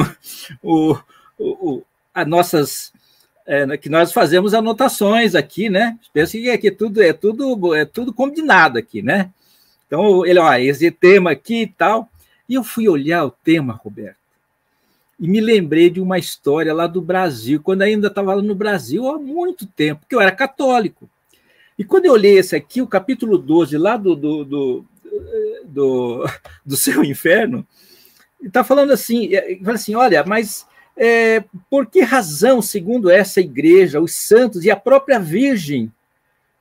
[0.62, 0.98] o,
[1.38, 1.84] o,
[2.14, 2.94] as nossas
[3.46, 5.98] é, que nós fazemos anotações aqui, né?
[6.14, 9.30] Penso que aqui tudo é tudo é tudo combinado aqui, né?
[9.88, 12.10] Então ele, ó, esse tema aqui e tal.
[12.48, 14.18] E eu fui olhar o tema, Roberto,
[15.20, 19.08] e me lembrei de uma história lá do Brasil, quando ainda estava lá no Brasil
[19.08, 21.10] há muito tempo, porque eu era católico.
[21.80, 24.86] E quando eu olhei esse aqui, o capítulo 12, lá do, do, do
[25.64, 26.26] do,
[26.66, 27.66] do seu inferno,
[28.41, 30.66] está falando assim, é, fala assim, olha, mas
[30.98, 35.91] é, por que razão, segundo essa igreja, os santos e a própria Virgem,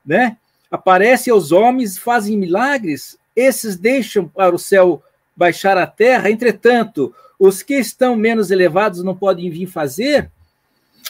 [0.05, 0.37] né,
[0.70, 5.03] aparecem aos homens, fazem milagres, esses deixam para o céu
[5.37, 10.30] baixar a terra, entretanto, os que estão menos elevados não podem vir fazer?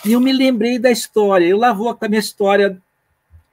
[0.05, 2.81] E eu me lembrei da história, eu lá vou com a minha história,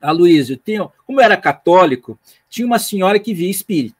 [0.01, 0.59] Aloysio,
[1.05, 2.17] como eu era católico,
[2.49, 3.97] tinha uma senhora que via espírito.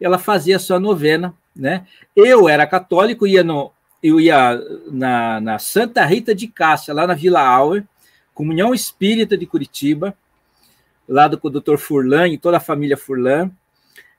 [0.00, 1.86] Ela fazia sua novena, né?
[2.14, 3.70] Eu era católico, ia no,
[4.02, 7.84] eu ia na, na Santa Rita de Cássia, lá na Vila Auer,
[8.34, 10.16] Comunhão Espírita de Curitiba,
[11.08, 13.50] lá do doutor Furlan e toda a família Furlan.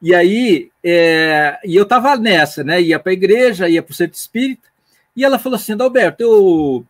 [0.02, 2.82] E aí, é, e eu estava nessa, né?
[2.82, 4.68] Ia para a igreja, ia para o centro espírita,
[5.16, 6.86] e ela falou assim: Alberto, eu,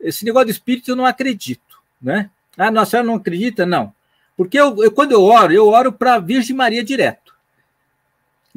[0.00, 2.30] esse negócio de espírito eu não acredito, né?
[2.56, 3.64] Ah, não, a senhora não acredita?
[3.64, 3.92] Não.
[4.36, 7.34] Porque eu, eu quando eu oro, eu oro para a Virgem Maria direto.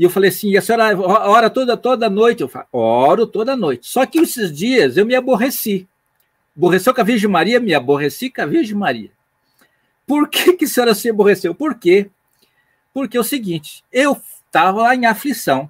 [0.02, 2.42] E eu falei assim, a senhora ora toda, toda noite?
[2.42, 3.88] Eu falo, oro toda noite.
[3.88, 5.88] Só que esses dias eu me aborreci.
[6.58, 9.12] Aborreceu com a Virgem Maria, me aborreci com a Virgem Maria.
[10.08, 11.54] Por que, que a senhora se aborreceu?
[11.54, 12.10] Por quê?
[12.92, 15.70] Porque é o seguinte, eu estava lá em aflição.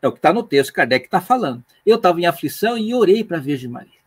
[0.00, 1.64] É o que está no texto, Kardec está falando.
[1.84, 3.98] Eu estava em aflição e orei para a Virgem Maria.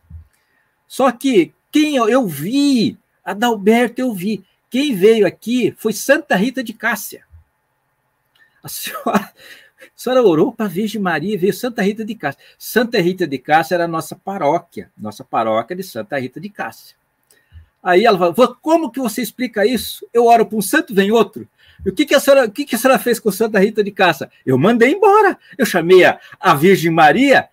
[0.88, 4.42] Só que quem eu, eu vi, Adalberto, eu vi.
[4.70, 7.28] Quem veio aqui foi Santa Rita de Cássia.
[8.62, 9.32] A senhora,
[9.80, 12.40] a senhora orou para a Virgem Maria e veio Santa Rita de Cássia.
[12.58, 16.96] Santa Rita de Cássia era a nossa paróquia, nossa paróquia de Santa Rita de Cássia.
[17.82, 20.06] Aí ela falou: como que você explica isso?
[20.12, 21.48] Eu oro para um santo, vem outro.
[21.84, 23.82] E o que, que, a senhora, o que, que a senhora fez com Santa Rita
[23.82, 24.30] de Cássia?
[24.44, 25.38] Eu mandei embora.
[25.56, 27.48] Eu chamei a, a Virgem Maria,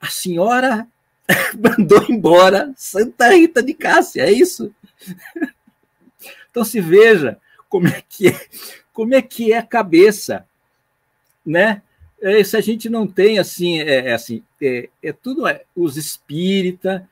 [0.00, 0.86] a senhora
[1.58, 4.72] mandou embora Santa Rita de Cássia, é isso?
[6.50, 7.36] Então se veja
[7.68, 8.40] como é que é,
[8.94, 10.46] como é que é a cabeça,
[11.44, 11.82] né?
[12.22, 15.98] É, se a gente não tem assim, é, é assim, é, é tudo é, os
[15.98, 17.06] espírita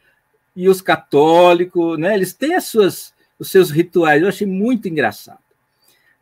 [0.57, 2.15] e os católicos, né?
[2.15, 4.23] Eles têm as suas, os seus rituais.
[4.23, 5.43] Eu achei muito engraçado.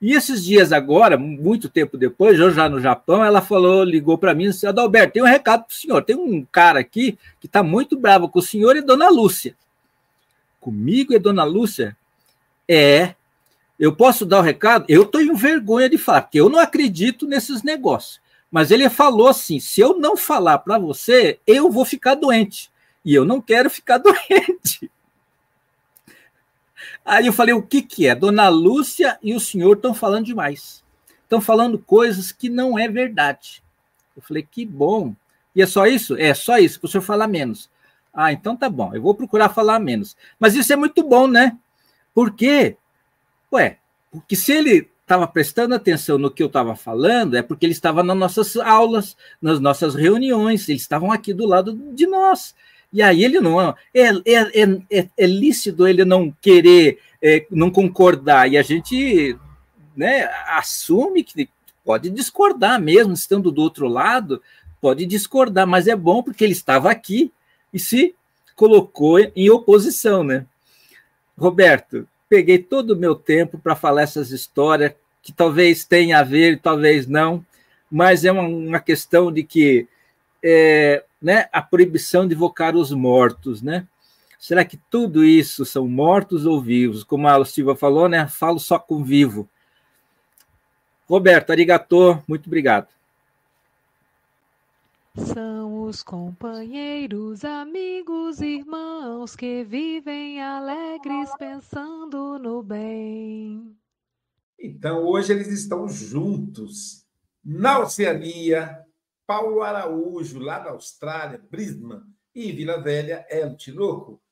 [0.01, 4.35] E esses dias agora, muito tempo depois, eu já no Japão, ela falou, ligou para
[4.35, 6.03] mim e disse: Adalberto, tem um recado para o senhor.
[6.03, 9.55] Tem um cara aqui que está muito bravo com o senhor e Dona Lúcia.
[10.59, 11.95] Comigo e Dona Lúcia?
[12.67, 13.15] É,
[13.81, 14.85] eu posso dar o recado?
[14.89, 18.21] Eu tenho vergonha de falar, porque eu não acredito nesses negócios.
[18.51, 22.71] Mas ele falou assim: se eu não falar para você, eu vou ficar doente.
[23.03, 24.91] E eu não quero ficar doente.
[27.03, 28.15] Aí eu falei, o que que é?
[28.15, 30.85] Dona Lúcia e o senhor estão falando demais.
[31.23, 33.63] Estão falando coisas que não é verdade.
[34.15, 35.15] Eu falei, que bom.
[35.57, 36.17] E é só isso?
[36.19, 37.71] É só isso, para o senhor falar menos.
[38.13, 40.17] Ah, então tá bom, eu vou procurar falar menos.
[40.39, 41.57] Mas isso é muito bom, né?
[42.13, 42.77] Por quê?
[43.53, 43.79] Ué,
[44.11, 48.03] porque se ele estava prestando atenção no que eu estava falando, é porque ele estava
[48.03, 52.55] nas nossas aulas, nas nossas reuniões, eles estavam aqui do lado de nós.
[52.93, 53.61] E aí ele não.
[53.61, 58.51] É, é, é, é lícito ele não querer, é, não concordar.
[58.51, 59.37] E a gente
[59.97, 61.49] né, assume que
[61.85, 64.41] pode discordar mesmo, estando do outro lado,
[64.81, 67.33] pode discordar, mas é bom porque ele estava aqui
[67.73, 68.15] e se
[68.55, 70.47] colocou em oposição, né?
[71.37, 76.61] Roberto, peguei todo o meu tempo para falar essas histórias que talvez tenha a ver,
[76.61, 77.45] talvez não,
[77.91, 79.89] mas é uma, uma questão de que
[80.43, 83.87] é, né, a proibição de invocar os mortos, né?
[84.39, 87.05] Será que tudo isso são mortos ou vivos?
[87.05, 88.27] Como a Silva falou, né?
[88.27, 89.47] Falo só com vivo.
[91.07, 92.89] Roberto, arigatô, muito obrigado.
[95.17, 103.77] São os companheiros, amigos, irmãos que vivem alegres pensando no bem.
[104.57, 107.05] Então, hoje eles estão juntos
[107.45, 108.85] na Oceania,
[109.27, 112.03] Paulo Araújo, lá da Austrália, Brisbane,
[112.33, 114.23] e Vila Velha, El Tinoco.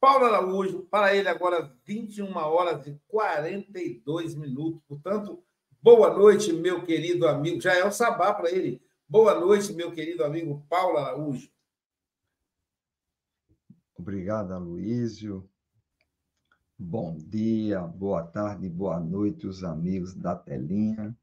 [0.00, 4.82] Paulo Araújo, para ele agora 21 horas e 42 minutos.
[4.88, 5.44] Portanto,
[5.80, 7.60] boa noite, meu querido amigo.
[7.60, 8.83] Já é o sabá para ele.
[9.06, 11.50] Boa noite, meu querido amigo Paulo Araújo.
[13.96, 15.48] Obrigado, Aloísio.
[16.76, 21.14] Bom dia, boa tarde, boa noite, os amigos da telinha.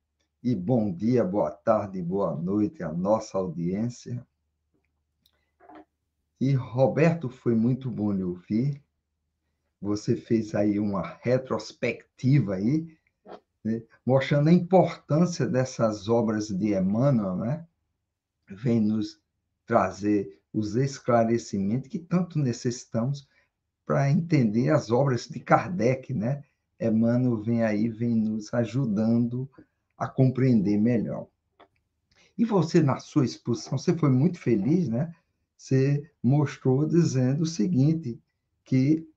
[0.44, 4.26] E bom dia, boa tarde, boa noite à nossa audiência.
[6.40, 8.82] E Roberto, foi muito bom lhe ouvir.
[9.82, 12.96] Você fez aí uma retrospectiva aí,
[13.64, 13.82] né?
[14.06, 17.68] mostrando a importância dessas obras de Emmanuel, né?
[18.56, 19.20] Vem nos
[19.66, 23.28] trazer os esclarecimentos que tanto necessitamos
[23.86, 26.44] para entender as obras de Kardec, né?
[26.80, 29.50] Emmanuel vem aí, vem nos ajudando
[29.98, 31.28] a compreender melhor.
[32.38, 35.14] E você, na sua exposição, você foi muito feliz, né?
[35.58, 38.20] Você mostrou dizendo o seguinte,
[38.64, 39.08] que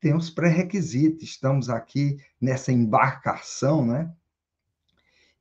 [0.00, 4.12] tem os pré-requisitos, estamos aqui nessa embarcação, né?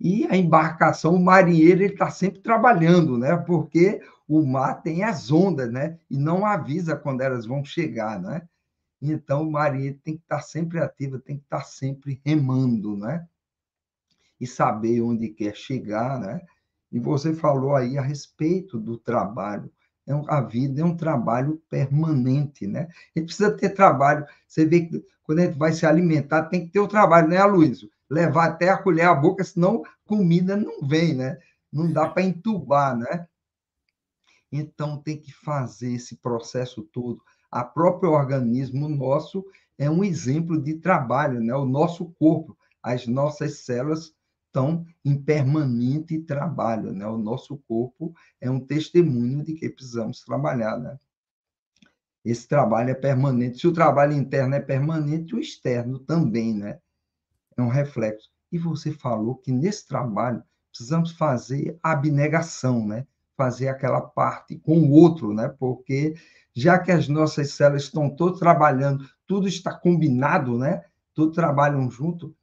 [0.04, 3.38] E a embarcação, o marinheiro, ele está sempre trabalhando, né?
[3.38, 6.00] Porque o mar tem as ondas, né?
[6.10, 8.42] E não avisa quando elas vão chegar, né?
[9.00, 12.98] Então, o marinheiro tem que estar tá sempre ativo, tem que estar tá sempre remando,
[12.98, 13.28] né?
[14.40, 16.42] E saber onde quer chegar, né?
[16.92, 19.72] E você falou aí a respeito do trabalho.
[20.08, 22.88] É um, a vida é um trabalho permanente, né?
[23.16, 24.26] Gente precisa ter trabalho.
[24.48, 27.44] Você vê que quando a gente vai se alimentar, tem que ter o trabalho, né,
[27.44, 27.88] Luísio?
[28.12, 31.40] Levar até a colher à boca, senão comida não vem, né?
[31.72, 33.26] Não dá para entubar, né?
[34.52, 37.24] Então tem que fazer esse processo todo.
[37.50, 39.46] A próprio organismo nosso
[39.78, 41.56] é um exemplo de trabalho, né?
[41.56, 44.14] O nosso corpo, as nossas células
[44.48, 47.08] estão em permanente trabalho, né?
[47.08, 51.00] O nosso corpo é um testemunho de que precisamos trabalhar, né?
[52.26, 53.60] Esse trabalho é permanente.
[53.60, 56.78] Se o trabalho interno é permanente, o externo também, né?
[57.62, 58.30] É um reflexo.
[58.52, 63.06] E você falou que nesse trabalho precisamos fazer abnegação, né?
[63.38, 65.54] Fazer aquela parte com o outro, né?
[65.60, 66.16] Porque
[66.54, 70.84] já que as nossas células estão todas trabalhando, tudo está combinado, né?
[71.14, 72.36] Tudo trabalham junto.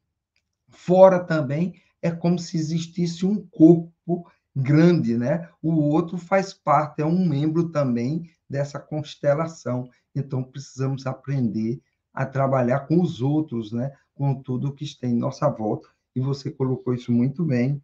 [0.69, 5.49] Fora também é como se existisse um corpo grande, né?
[5.63, 9.89] O outro faz parte, é um membro também dessa constelação.
[10.15, 11.81] Então precisamos aprender
[12.13, 13.93] a trabalhar com os outros, né?
[14.19, 15.89] Com tudo que está em nossa volta.
[16.15, 17.81] E você colocou isso muito bem.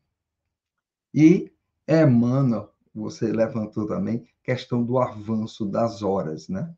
[1.14, 1.52] E
[1.88, 6.74] Emmanuel, você levantou também, questão do avanço das horas, né?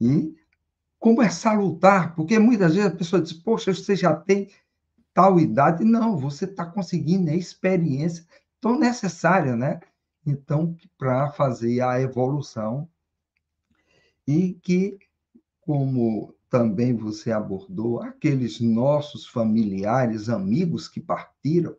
[0.00, 0.34] E
[0.98, 4.50] como é salutar, porque muitas vezes a pessoa diz, poxa, você já tem
[5.14, 5.84] tal idade.
[5.84, 8.26] Não, você está conseguindo a experiência
[8.60, 9.80] tão necessária, né?
[10.26, 12.88] Então, para fazer a evolução
[14.26, 14.98] e que,
[15.60, 21.76] como também você abordou aqueles nossos familiares, amigos que partiram,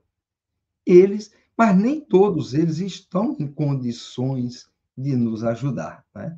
[0.85, 6.37] eles, mas nem todos eles estão em condições de nos ajudar, né?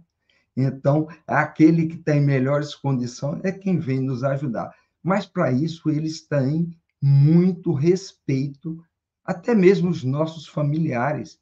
[0.56, 4.74] Então, aquele que tem melhores condições é quem vem nos ajudar.
[5.04, 6.72] Mas para isso eles têm
[7.02, 8.82] muito respeito,
[9.24, 11.42] até mesmo os nossos familiares.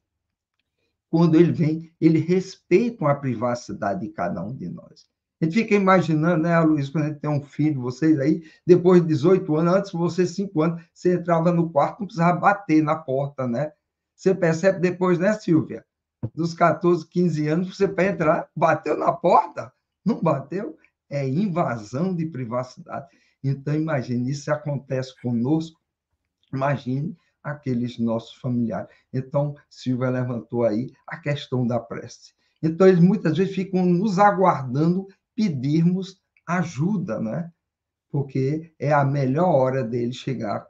[1.12, 5.08] Quando ele vem, ele respeitam a privacidade de cada um de nós.
[5.40, 9.02] A gente fica imaginando, né, Luiz, quando a gente tem um filho, vocês aí, depois
[9.02, 12.82] de 18 anos, antes de você, 5 anos, você entrava no quarto, não precisava bater
[12.82, 13.72] na porta, né?
[14.16, 15.86] Você percebe depois, né, Silvia?
[16.34, 19.72] Dos 14, 15 anos, você para entrar, bateu na porta?
[20.04, 20.76] Não bateu?
[21.08, 23.06] É invasão de privacidade.
[23.44, 25.80] Então, imagine, isso acontece conosco,
[26.52, 28.90] imagine aqueles nossos familiares.
[29.14, 32.34] Então, Silvia levantou aí a questão da prece.
[32.62, 35.08] Então, eles muitas vezes ficam nos aguardando
[35.38, 37.52] pedirmos ajuda, né?
[38.10, 40.68] Porque é a melhor hora deles chegar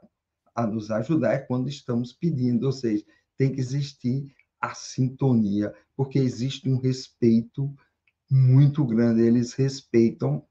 [0.54, 3.04] a nos ajudar é quando estamos pedindo, ou seja,
[3.36, 7.72] tem que existir a sintonia, porque existe um respeito
[8.28, 10.44] muito grande, eles respeitam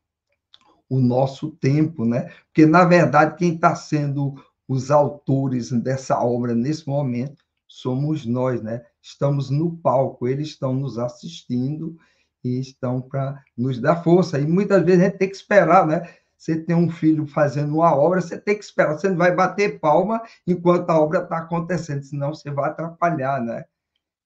[0.90, 2.32] o nosso tempo, né?
[2.46, 4.34] Porque, na verdade, quem está sendo
[4.68, 8.86] os autores dessa obra nesse momento somos nós, né?
[9.02, 11.98] Estamos no palco, eles estão nos assistindo
[12.44, 14.40] e estão para nos dar força.
[14.40, 16.14] E muitas vezes a gente tem que esperar, né?
[16.38, 19.80] Você tem um filho fazendo uma obra, você tem que esperar, você não vai bater
[19.80, 23.66] palma enquanto a obra está acontecendo, senão você vai atrapalhar, né?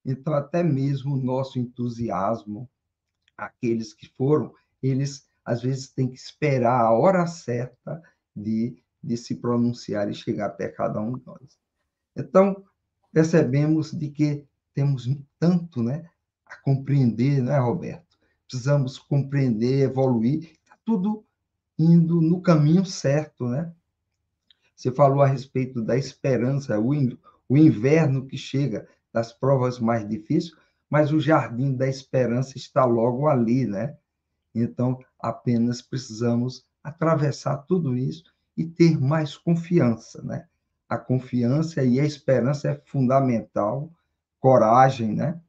[0.03, 2.70] Então, até mesmo o nosso entusiasmo,
[3.38, 8.01] aqueles que foram, eles às vezes têm que esperar a hora certa
[8.36, 11.57] de, de se pronunciar e chegar até cada um de nós.
[12.16, 12.64] Então,
[13.12, 15.07] percebemos de que temos
[15.39, 16.09] tanto né,
[16.52, 18.18] a compreender, não é, Roberto?
[18.47, 21.24] Precisamos compreender, evoluir, está tudo
[21.80, 23.72] indo no caminho certo, né?
[24.76, 26.91] Você falou a respeito da esperança, o,
[27.47, 30.54] o inverno que chega, das provas mais difíceis,
[30.89, 33.95] mas o jardim da esperança está logo ali, né?
[34.54, 40.47] Então, apenas precisamos atravessar tudo isso e ter mais confiança, né?
[40.89, 43.89] A confiança e a esperança é fundamental,
[44.39, 45.39] coragem, né?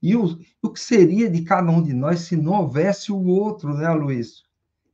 [0.00, 3.74] E o, o que seria de cada um de nós se não houvesse o outro,
[3.74, 4.44] né, Luiz?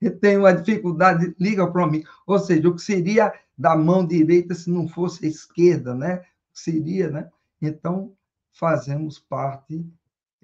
[0.01, 2.03] Eu tenho uma dificuldade, liga para mim.
[2.27, 6.23] Ou seja, o que seria da mão direita se não fosse a esquerda, né?
[6.53, 7.31] Seria, né?
[7.61, 8.13] Então,
[8.53, 9.85] fazemos parte,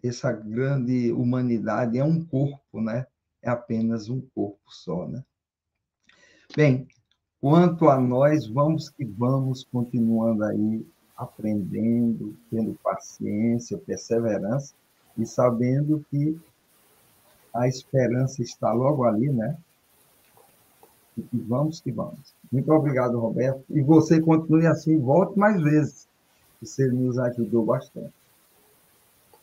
[0.02, 3.06] essa grande humanidade é um corpo, né?
[3.42, 5.22] É apenas um corpo só, né?
[6.56, 6.88] Bem,
[7.40, 10.86] quanto a nós, vamos que vamos continuando aí
[11.20, 14.74] aprendendo, tendo paciência, perseverança
[15.18, 16.40] e sabendo que
[17.52, 19.58] a esperança está logo ali, né?
[21.18, 22.34] E que vamos que vamos.
[22.50, 23.62] Muito obrigado, Roberto.
[23.68, 26.08] E você continue assim, volte mais vezes.
[26.62, 28.14] Você nos ajudou bastante.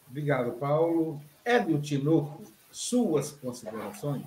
[0.09, 1.21] Obrigado, Paulo.
[1.45, 4.25] Hélio Tinoco, suas considerações?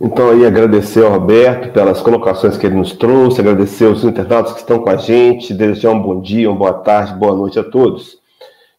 [0.00, 4.60] Então, aí agradecer ao Roberto pelas colocações que ele nos trouxe, agradecer aos internautas que
[4.60, 8.18] estão com a gente, desejar um bom dia, uma boa tarde, boa noite a todos.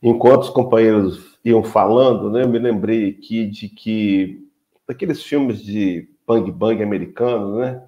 [0.01, 4.47] Enquanto os companheiros iam falando, né, eu me lembrei aqui de que
[4.87, 7.81] daqueles filmes de bang bang americano, né,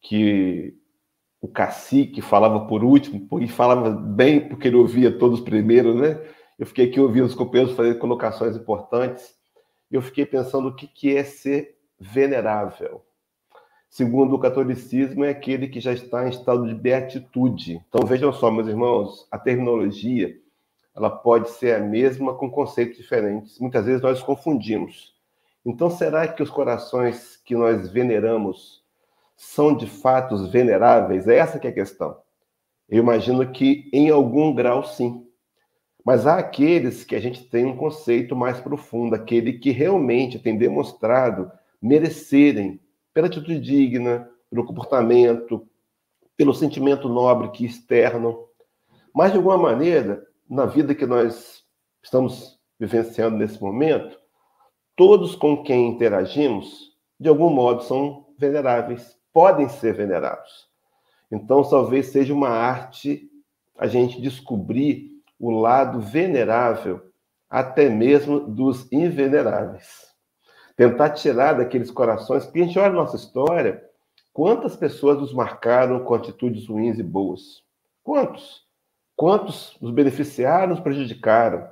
[0.00, 0.74] que
[1.40, 6.18] o cacique falava por último e falava bem porque ele ouvia todos primeiro, né?
[6.58, 9.34] Eu fiquei aqui ouvindo os companheiros fazer colocações importantes
[9.94, 13.02] eu fiquei pensando o que, que é ser venerável.
[13.88, 17.80] Segundo o catolicismo, é aquele que já está em estado de beatitude.
[17.88, 20.36] Então vejam só, meus irmãos, a terminologia
[20.94, 23.58] ela pode ser a mesma com conceitos diferentes.
[23.58, 25.12] Muitas vezes nós confundimos.
[25.66, 28.84] Então, será que os corações que nós veneramos
[29.36, 31.26] são de fato veneráveis?
[31.26, 32.16] É essa que é a questão.
[32.88, 35.26] Eu imagino que em algum grau sim.
[36.04, 40.56] Mas há aqueles que a gente tem um conceito mais profundo, aquele que realmente tem
[40.56, 41.50] demonstrado
[41.84, 42.80] merecerem,
[43.12, 45.68] pela atitude digna, pelo comportamento,
[46.34, 48.42] pelo sentimento nobre que externam.
[49.14, 51.62] Mas, de alguma maneira, na vida que nós
[52.02, 54.18] estamos vivenciando nesse momento,
[54.96, 60.66] todos com quem interagimos, de algum modo, são veneráveis, podem ser venerados.
[61.30, 63.30] Então, talvez seja uma arte
[63.76, 67.12] a gente descobrir o lado venerável
[67.50, 70.13] até mesmo dos inveneráveis.
[70.76, 73.84] Tentar tirar daqueles corações, porque a gente olha a nossa história,
[74.32, 77.62] quantas pessoas nos marcaram com atitudes ruins e boas?
[78.02, 78.64] Quantos?
[79.16, 81.68] Quantos nos beneficiaram, nos prejudicaram?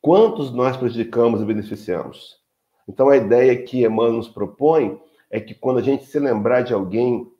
[0.00, 2.40] Quantos nós prejudicamos e beneficiamos?
[2.88, 5.00] Então, a ideia que Emmanuel nos propõe
[5.30, 7.30] é que quando a gente se lembrar de alguém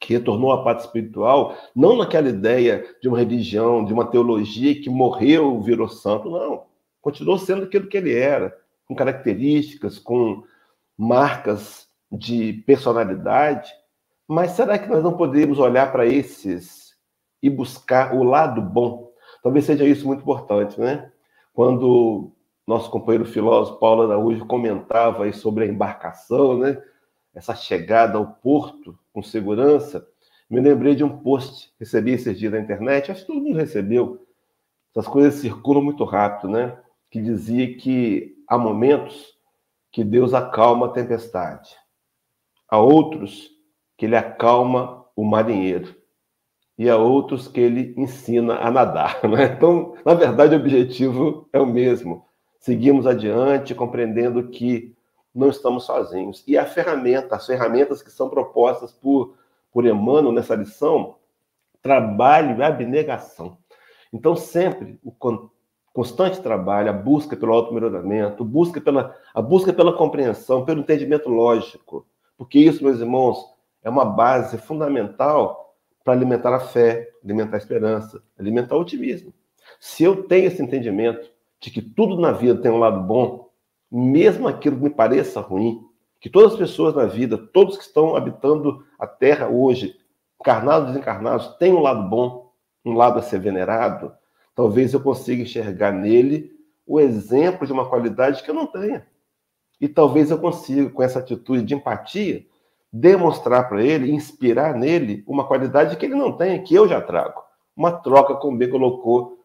[0.00, 4.90] que retornou à pátria espiritual, não naquela ideia de uma religião, de uma teologia que
[4.90, 6.64] morreu, virou santo, não.
[7.00, 8.56] Continuou sendo aquilo que ele era,
[8.86, 10.42] com características, com
[10.96, 13.70] marcas de personalidade.
[14.26, 16.84] Mas será que nós não podemos olhar para esses
[17.44, 19.12] e buscar o lado bom.
[19.42, 21.12] Talvez seja isso muito importante, né?
[21.52, 22.32] Quando
[22.66, 26.82] nosso companheiro filósofo Paulo Araújo comentava sobre a embarcação, né?
[27.34, 30.08] Essa chegada ao porto com segurança.
[30.48, 33.58] Me lembrei de um post que recebi esses dias na internet, acho que todo mundo
[33.58, 34.26] recebeu.
[34.90, 36.78] Essas coisas circulam muito rápido, né?
[37.14, 39.38] Que dizia que há momentos
[39.92, 41.70] que Deus acalma a tempestade.
[42.68, 43.52] Há outros
[43.96, 45.94] que ele acalma o marinheiro
[46.76, 49.20] e a outros que ele ensina a nadar.
[49.30, 49.44] Né?
[49.44, 52.26] Então, na verdade, o objetivo é o mesmo.
[52.58, 54.92] Seguimos adiante, compreendendo que
[55.32, 56.42] não estamos sozinhos.
[56.48, 59.36] E a ferramenta, as ferramentas que são propostas por,
[59.70, 61.14] por Emmanuel nessa lição,
[61.80, 63.56] trabalho e abnegação.
[64.12, 65.12] Então, sempre o
[65.94, 72.04] constante trabalho, a busca pelo auto-melhoramento, busca pela, a busca pela compreensão, pelo entendimento lógico,
[72.36, 73.38] porque isso, meus irmãos,
[73.80, 79.32] é uma base fundamental para alimentar a fé, alimentar a esperança, alimentar o otimismo.
[79.78, 81.30] Se eu tenho esse entendimento
[81.60, 83.50] de que tudo na vida tem um lado bom,
[83.88, 85.80] mesmo aquilo que me pareça ruim,
[86.18, 89.96] que todas as pessoas na vida, todos que estão habitando a Terra hoje,
[90.40, 92.50] encarnados e desencarnados, têm um lado bom,
[92.84, 94.12] um lado a ser venerado,
[94.54, 96.52] talvez eu consiga enxergar nele
[96.86, 99.06] o exemplo de uma qualidade que eu não tenha.
[99.80, 102.44] E talvez eu consiga, com essa atitude de empatia,
[102.92, 107.42] demonstrar para ele, inspirar nele uma qualidade que ele não tem, que eu já trago.
[107.76, 109.44] Uma troca, como bem colocou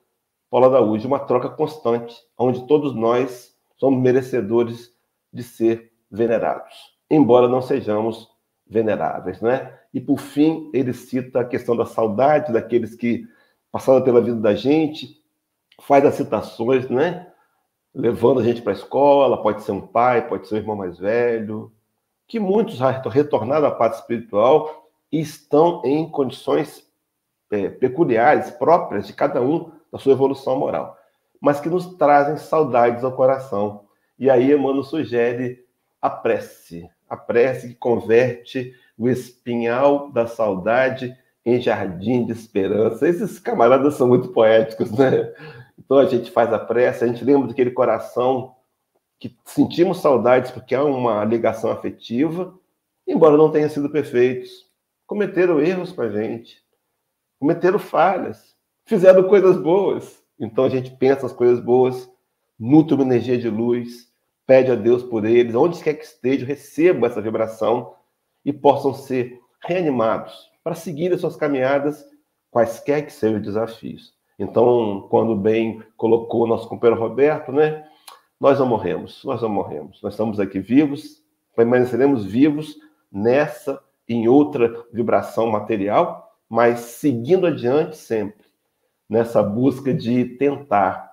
[0.50, 4.92] Paulo Araújo, uma troca constante, onde todos nós somos merecedores
[5.32, 6.74] de ser venerados,
[7.10, 8.28] embora não sejamos
[8.68, 9.78] veneráveis, né?
[9.94, 13.26] E por fim, ele cita a questão da saudade daqueles que
[13.72, 15.22] passaram pela vida da gente,
[15.82, 17.28] faz as citações, né?
[17.94, 20.98] Levando a gente para a escola, pode ser um pai, pode ser um irmão mais
[20.98, 21.72] velho,
[22.28, 22.80] que muitos
[23.12, 26.88] retornaram à parte espiritual e estão em condições
[27.52, 30.96] é, peculiares, próprias de cada um da sua evolução moral,
[31.42, 33.86] mas que nos trazem saudades ao coração.
[34.18, 35.66] E aí Emmanuel sugere
[36.00, 43.08] a prece, a prece que converte o espinhal da saudade em jardim de esperança.
[43.08, 45.34] Esses camaradas são muito poéticos, né?
[45.78, 48.56] Então a gente faz a prece, a gente lembra daquele coração
[49.18, 52.58] que sentimos saudades porque há uma ligação afetiva,
[53.08, 54.70] embora não tenham sido perfeitos.
[55.08, 56.64] Cometeram erros com a gente,
[57.40, 60.22] cometeram falhas, fizeram coisas boas.
[60.40, 62.10] Então a gente pensa as coisas boas,
[62.58, 64.10] nutre uma energia de luz,
[64.46, 67.96] pede a Deus por eles, onde quer que estejam, recebam essa vibração
[68.46, 72.06] e possam ser reanimados para seguir as suas caminhadas,
[72.52, 74.14] quaisquer que sejam os desafios.
[74.38, 77.84] Então, quando bem colocou nosso companheiro Roberto, né?
[78.40, 80.00] nós não morremos, nós não morremos.
[80.04, 81.24] Nós estamos aqui vivos,
[81.56, 82.78] permaneceremos vivos
[83.12, 88.46] nessa e em outra vibração material, mas seguindo adiante sempre,
[89.10, 91.12] nessa busca de tentar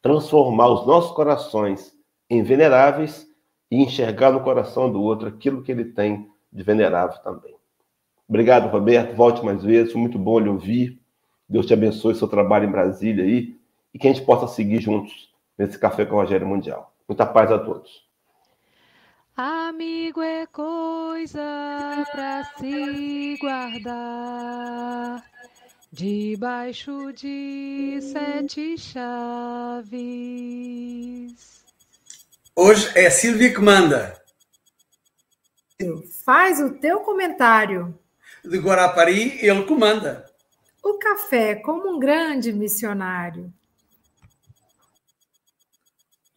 [0.00, 1.92] transformar os nossos corações
[2.30, 3.26] em veneráveis
[3.70, 7.55] e enxergar no coração do outro aquilo que ele tem de venerável também.
[8.28, 9.14] Obrigado, Roberto.
[9.14, 9.92] Volte mais vezes.
[9.92, 11.00] Foi muito bom lhe ouvir.
[11.48, 13.56] Deus te abençoe seu trabalho em Brasília aí
[13.94, 16.92] e que a gente possa seguir juntos nesse Café com o Rogério Mundial.
[17.08, 18.04] Muita paz a todos.
[19.36, 21.40] Amigo é coisa
[22.10, 25.22] para se guardar
[25.92, 29.96] debaixo de sete chaves.
[32.56, 34.18] Hoje é Silvia que manda.
[36.24, 37.94] Faz o teu comentário.
[38.48, 40.24] De Guarapari, ele comanda.
[40.82, 43.52] O café como um grande missionário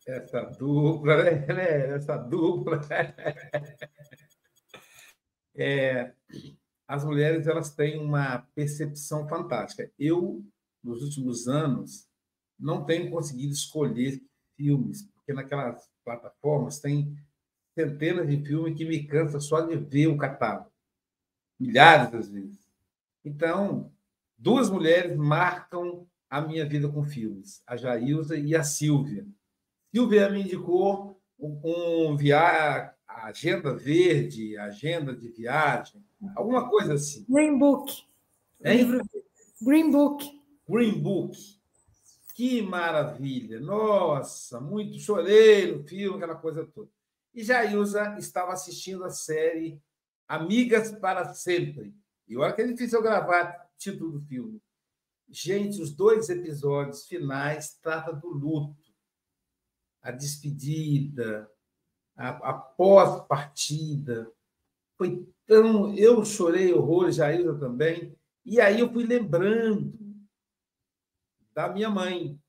[0.09, 1.95] essa dupla, né?
[1.95, 2.81] Essa dupla.
[5.61, 6.13] É,
[6.87, 9.91] as mulheres elas têm uma percepção fantástica.
[9.99, 10.41] Eu,
[10.81, 12.07] nos últimos anos,
[12.57, 14.21] não tenho conseguido escolher
[14.55, 17.13] filmes, porque naquelas plataformas tem
[17.77, 20.68] centenas de filmes que me cansa só de ver o catálogo.
[21.59, 22.59] Milhares das vezes.
[23.23, 23.91] Então,
[24.37, 29.27] duas mulheres marcam a minha vida com filmes, a Jailza e a Silvia.
[29.91, 31.59] Silvia me indicou um,
[32.11, 32.93] um via...
[33.07, 36.01] agenda verde, agenda de viagem,
[36.35, 37.25] alguma coisa assim.
[37.27, 38.03] Green Book.
[38.63, 39.01] Hein?
[39.61, 40.41] Green Book.
[40.67, 41.37] Green Book.
[42.35, 43.59] Que maravilha!
[43.59, 46.87] Nossa, muito chorei no filme, aquela coisa toda.
[47.33, 49.81] E Jailza estava assistindo a série
[50.29, 51.93] Amigas para Sempre.
[52.27, 54.61] E olha que é difícil eu gravar o título do filme.
[55.27, 58.89] Gente, os dois episódios finais tratam do luto
[60.01, 61.49] a despedida,
[62.15, 64.31] a, a pós-partida.
[64.97, 65.93] Foi tão.
[65.95, 68.15] Eu chorei horrores, Jailda também.
[68.45, 69.97] E aí eu fui lembrando
[71.53, 72.39] da minha mãe,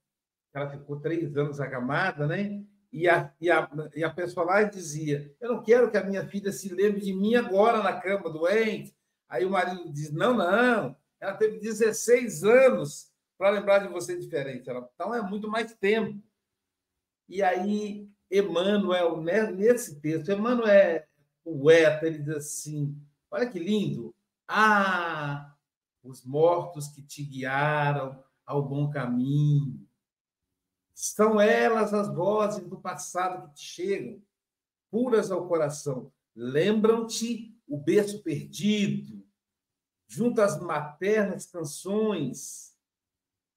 [0.52, 2.64] ela ficou três anos acamada, né?
[2.92, 6.26] E a, e, a, e a pessoa lá dizia: Eu não quero que a minha
[6.26, 8.94] filha se lembre de mim agora na cama doente.
[9.28, 14.68] Aí o marido diz: Não, não, ela teve 16 anos para lembrar de você diferente.
[14.68, 16.20] Ela, então é muito mais tempo.
[17.28, 21.06] E aí, Emmanuel, né, nesse texto, Emmanuel é
[21.44, 22.96] poeta, ele diz assim:
[23.30, 24.12] Olha que lindo.
[24.48, 25.54] Ah,
[26.02, 29.88] os mortos que te guiaram ao bom caminho
[31.00, 34.22] são elas as vozes do passado que te chegam,
[34.90, 36.12] puras ao coração.
[36.36, 39.26] Lembram-te o berço perdido,
[40.06, 42.76] junto às maternas canções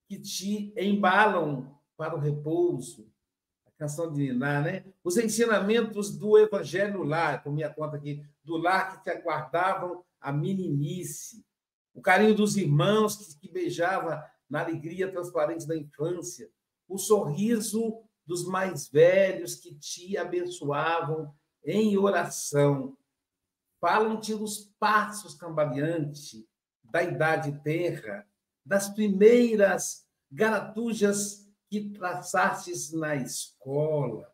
[0.07, 3.11] que te embalam para o repouso.
[3.65, 4.85] A canção de Niná, né?
[5.03, 10.31] Os ensinamentos do Evangelho lar, com minha conta aqui, do lar que te aguardavam a
[10.31, 11.45] meninice.
[11.93, 16.49] O carinho dos irmãos que, que beijava na alegria transparente da infância
[16.88, 22.97] o sorriso dos mais velhos que te abençoavam em oração.
[23.79, 26.45] Falam-te dos passos cambaleantes
[26.84, 28.25] da idade terra,
[28.65, 34.31] das primeiras garatujas que traçastes na escola,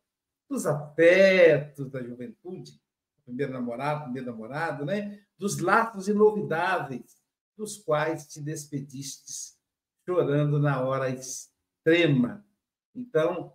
[0.50, 2.80] dos afetos da juventude,
[3.24, 5.24] primeiro namorado, primeiro namorado, né?
[5.38, 7.18] dos laços inovidáveis,
[7.56, 9.58] dos quais te despedistes,
[10.06, 11.10] chorando na hora
[11.80, 12.46] extrema.
[12.94, 13.54] Então,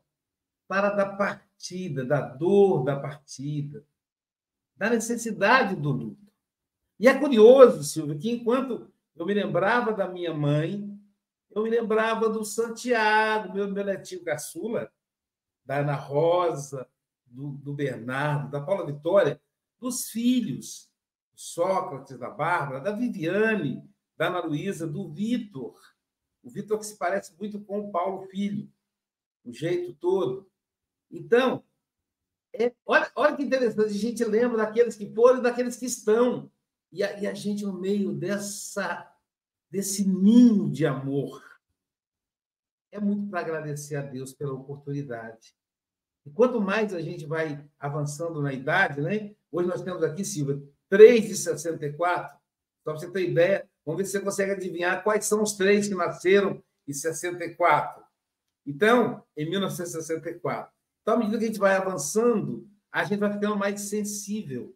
[0.66, 3.86] para da partida, da dor da partida,
[4.76, 6.32] da necessidade do luto.
[6.98, 10.90] E é curioso, Silvio, que enquanto eu me lembrava da minha mãe,
[11.50, 14.90] eu me lembrava do Santiago, meu, meu netinho caçula,
[15.64, 16.88] da Ana Rosa,
[17.26, 19.40] do, do Bernardo, da Paula Vitória,
[19.78, 20.90] dos filhos,
[21.32, 25.78] do Sócrates, da Bárbara, da Viviane, da Ana Luísa, do Vitor,
[26.44, 28.70] o Vitor que se parece muito com o Paulo Filho,
[29.44, 30.48] o jeito todo.
[31.10, 31.64] Então,
[32.52, 36.50] é, olha, olha que interessante, a gente lembra daqueles que foram e daqueles que estão.
[36.92, 39.10] E a, e a gente, no meio dessa,
[39.70, 41.42] desse ninho de amor,
[42.92, 45.56] é muito para agradecer a Deus pela oportunidade.
[46.24, 49.34] E quanto mais a gente vai avançando na idade, né?
[49.50, 52.38] Hoje nós temos aqui, Silvia, 3 de 64.
[52.84, 55.88] Só para você ter ideia, Vamos ver se você consegue adivinhar quais são os três
[55.88, 58.02] que nasceram em 64.
[58.66, 60.72] Então, em 1964.
[61.02, 64.74] Então, à medida que a gente vai avançando, a gente vai ficando mais sensível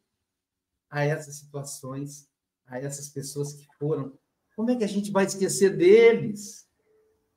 [0.90, 2.28] a essas situações,
[2.66, 4.18] a essas pessoas que foram.
[4.54, 6.68] Como é que a gente vai esquecer deles?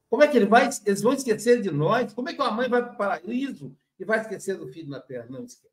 [0.10, 2.14] Como é que ele vai, eles vão esquecer de nós?
[2.14, 5.00] Como é que uma mãe vai para o paraíso e vai esquecer do filho na
[5.00, 5.28] terra?
[5.30, 5.72] Não esquece.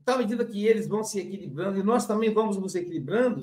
[0.00, 3.40] Então, à medida que eles vão se equilibrando, e nós também vamos nos equilibrando,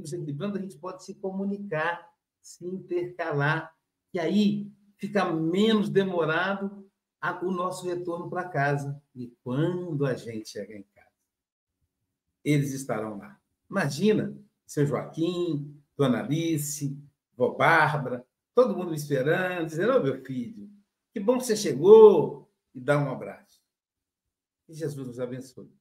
[0.00, 3.74] nos equilibrando, a gente pode se comunicar, se intercalar,
[4.12, 6.84] e aí fica menos demorado
[7.42, 9.00] o nosso retorno para casa.
[9.14, 11.08] E quando a gente chegar em casa,
[12.44, 13.40] eles estarão lá.
[13.70, 14.36] Imagina,
[14.66, 16.98] seu Joaquim, Dona Alice,
[17.36, 20.70] Vó Bárbara, todo mundo esperando, dizendo: Ô oh, meu filho,
[21.12, 23.62] que bom que você chegou, e dá um abraço.
[24.66, 25.72] Que Jesus nos abençoe.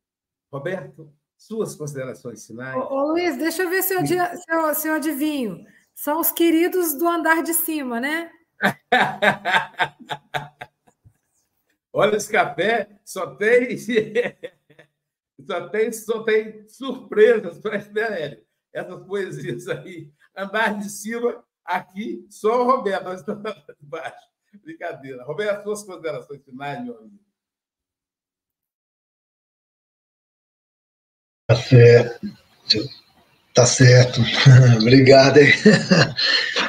[0.51, 2.75] Roberto, suas considerações finais.
[2.75, 5.65] Ô, ô Luiz, deixa eu ver se eu, se, eu, se eu adivinho.
[5.93, 8.31] São os queridos do andar de cima, né?
[11.91, 13.77] Olha, esse café só tem
[15.45, 18.43] só tem, só tem surpresas para Esperélio.
[18.71, 20.11] Essas poesias aí.
[20.35, 24.27] Andar de cima, aqui, só o Roberto, nós estamos embaixo.
[24.63, 25.23] Brincadeira.
[25.23, 27.19] Roberto, suas considerações finais, meu amigo.
[31.53, 32.27] Tá certo.
[33.53, 34.21] Tá certo.
[34.81, 35.39] Obrigado.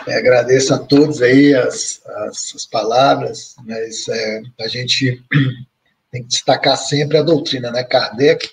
[0.07, 5.25] É, agradeço a todos aí as, as, as palavras, mas é, a gente
[6.13, 7.83] tem que destacar sempre a doutrina, né?
[7.83, 8.47] Kardec,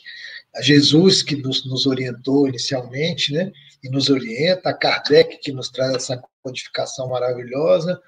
[0.56, 3.52] a Jesus que nos, nos orientou inicialmente, né?
[3.84, 8.00] E nos orienta, a Kardec que nos traz essa codificação maravilhosa,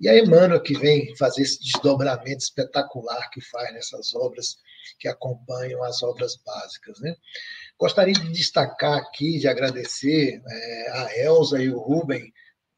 [0.00, 4.58] e a Emmanuel que vem fazer esse desdobramento espetacular que faz nessas obras
[5.00, 7.00] que acompanham as obras básicas.
[7.00, 7.14] Né?
[7.78, 12.32] Gostaria de destacar aqui, de agradecer é, a Elza e o Rubem,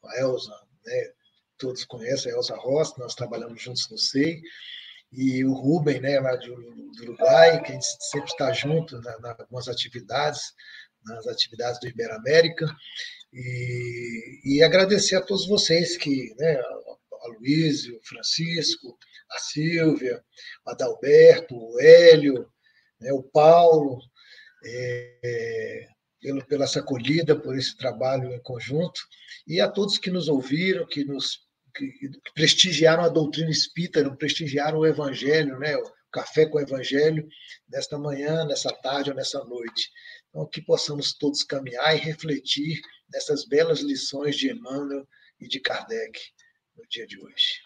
[0.04, 0.52] a Elza,
[0.84, 1.12] né,
[1.58, 4.40] todos conhecem a Elza Rossi, nós trabalhamos juntos no SEI,
[5.12, 9.18] e o Rubem, né, lá do, do Uruguai, que a gente sempre está junto na,
[9.20, 10.54] na, algumas atividades,
[11.04, 12.66] nas atividades do Iberoamérica,
[13.32, 18.98] e, e agradecer a todos vocês que, né, a Luiz, o Francisco,
[19.30, 20.22] a Silvia,
[20.64, 22.48] o Adalberto, o Hélio,
[23.00, 24.00] né, o Paulo,
[24.66, 25.88] é,
[26.20, 29.00] pelo, pela essa acolhida, por esse trabalho em conjunto,
[29.46, 31.92] e a todos que nos ouviram, que nos que,
[32.34, 35.76] prestigiaram a doutrina espírita, prestigiaram o evangelho, né?
[35.76, 37.26] o café com o evangelho,
[37.68, 39.90] nesta manhã, nessa tarde ou nessa noite.
[40.28, 42.80] Então, que possamos todos caminhar e refletir
[43.12, 45.06] nessas belas lições de Emmanuel
[45.38, 46.18] e de Kardec
[46.76, 47.65] no dia de hoje.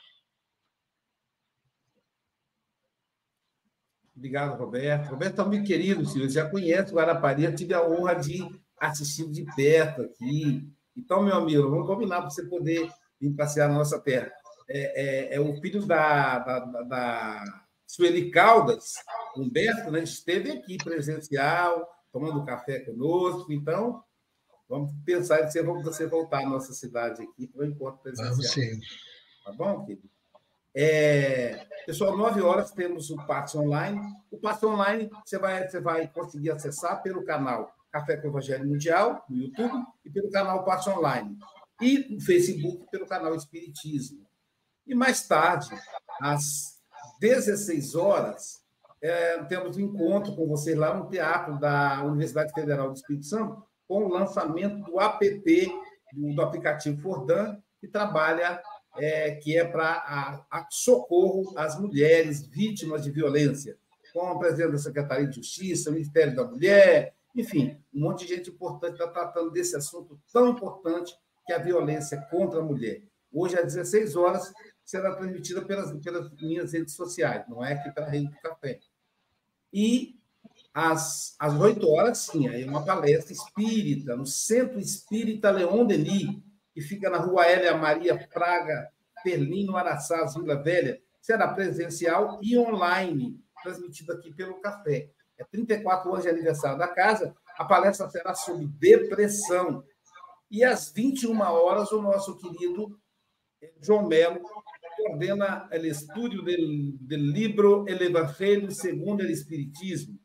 [4.21, 5.09] Obrigado, Roberto.
[5.09, 6.29] Roberto é um amigo querido, senhor.
[6.29, 8.47] Já conhece o Guarapari, eu tive a honra de
[8.79, 10.71] assistir de perto aqui.
[10.95, 12.87] Então, meu amigo, vamos combinar para você poder
[13.19, 14.31] vir passear na nossa terra.
[14.69, 18.93] É, é, é o filho da, da, da Sueli Caldas,
[19.35, 20.03] Humberto, né?
[20.03, 23.51] esteve aqui presencial, tomando café conosco.
[23.51, 24.05] Então,
[24.69, 28.33] vamos pensar em você voltar à nossa cidade aqui para o encontro presencial.
[28.33, 28.81] Vamos sim.
[29.47, 30.11] Tá bom, querido?
[30.75, 34.01] É, pessoal, nove horas temos o passe online.
[34.31, 39.25] O passe online você vai, você vai conseguir acessar pelo canal Café com Evangelho Mundial,
[39.29, 41.37] no YouTube, e pelo canal Passe Online.
[41.81, 44.25] E no Facebook, pelo canal Espiritismo.
[44.87, 45.71] E mais tarde,
[46.21, 46.79] às
[47.21, 48.61] 16 horas,
[49.03, 53.63] é, temos um encontro com vocês lá no Teatro da Universidade Federal do Espírito Santo,
[53.89, 55.41] com o lançamento do app,
[56.13, 58.63] do, do aplicativo Fordan, que trabalha
[58.97, 63.77] é, que é para socorro às mulheres vítimas de violência,
[64.13, 68.51] com a presença da Secretaria de Justiça, Ministério da Mulher, enfim, um monte de gente
[68.51, 71.15] importante está tratando desse assunto tão importante
[71.47, 73.03] que é a violência contra a mulher.
[73.33, 74.53] Hoje, às 16 horas,
[74.85, 78.81] será transmitida pelas, pelas minhas redes sociais, não é aqui pela Rede do Café.
[79.73, 80.19] E
[80.75, 86.41] às, às 8 horas, sim, aí é uma palestra espírita, no Centro Espírita Leon Denis,
[86.81, 88.91] que fica na rua Hélia Maria Praga,
[89.23, 95.11] Perlino, Araçás, Vila Velha, será presencial e online, transmitido aqui pelo Café.
[95.37, 97.37] É 34 anos de aniversário da casa.
[97.59, 99.85] A palestra será sobre depressão.
[100.51, 102.99] E às 21 horas, o nosso querido
[103.83, 104.41] João Melo
[104.97, 110.19] coordena o estudo do, livro El Evangelho segundo o Espiritismo.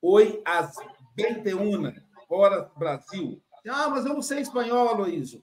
[0.00, 0.74] Hoje, às
[1.14, 1.92] 21
[2.30, 5.42] horas, Brasil, ah, mas eu não sei espanhol, Aloysio.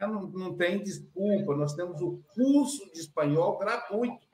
[0.00, 4.26] Não, não tem desculpa, nós temos o curso de espanhol gratuito.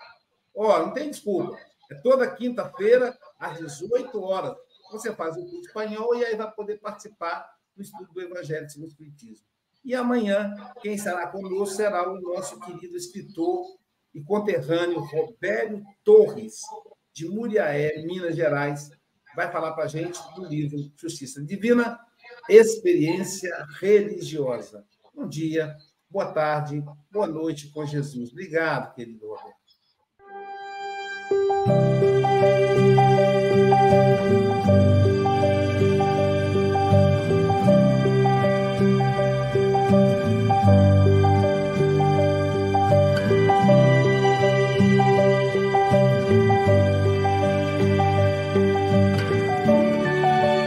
[0.54, 1.58] Ó, não tem desculpa.
[1.90, 4.56] É toda quinta-feira, às 18 horas.
[4.90, 8.66] Você faz o curso de espanhol e aí vai poder participar do estudo do Evangelho
[8.78, 9.46] no Espiritismo.
[9.84, 13.64] E amanhã, quem estará conosco será o nosso querido escritor
[14.14, 16.60] e conterrâneo Robério Torres,
[17.12, 18.90] de Muriaé, Minas Gerais,
[19.34, 21.98] vai falar para a gente do livro Justiça Divina,
[22.48, 24.84] experiência religiosa.
[25.14, 25.76] Bom dia,
[26.10, 28.30] boa tarde, boa noite com Jesus.
[28.30, 29.34] Obrigado, querido.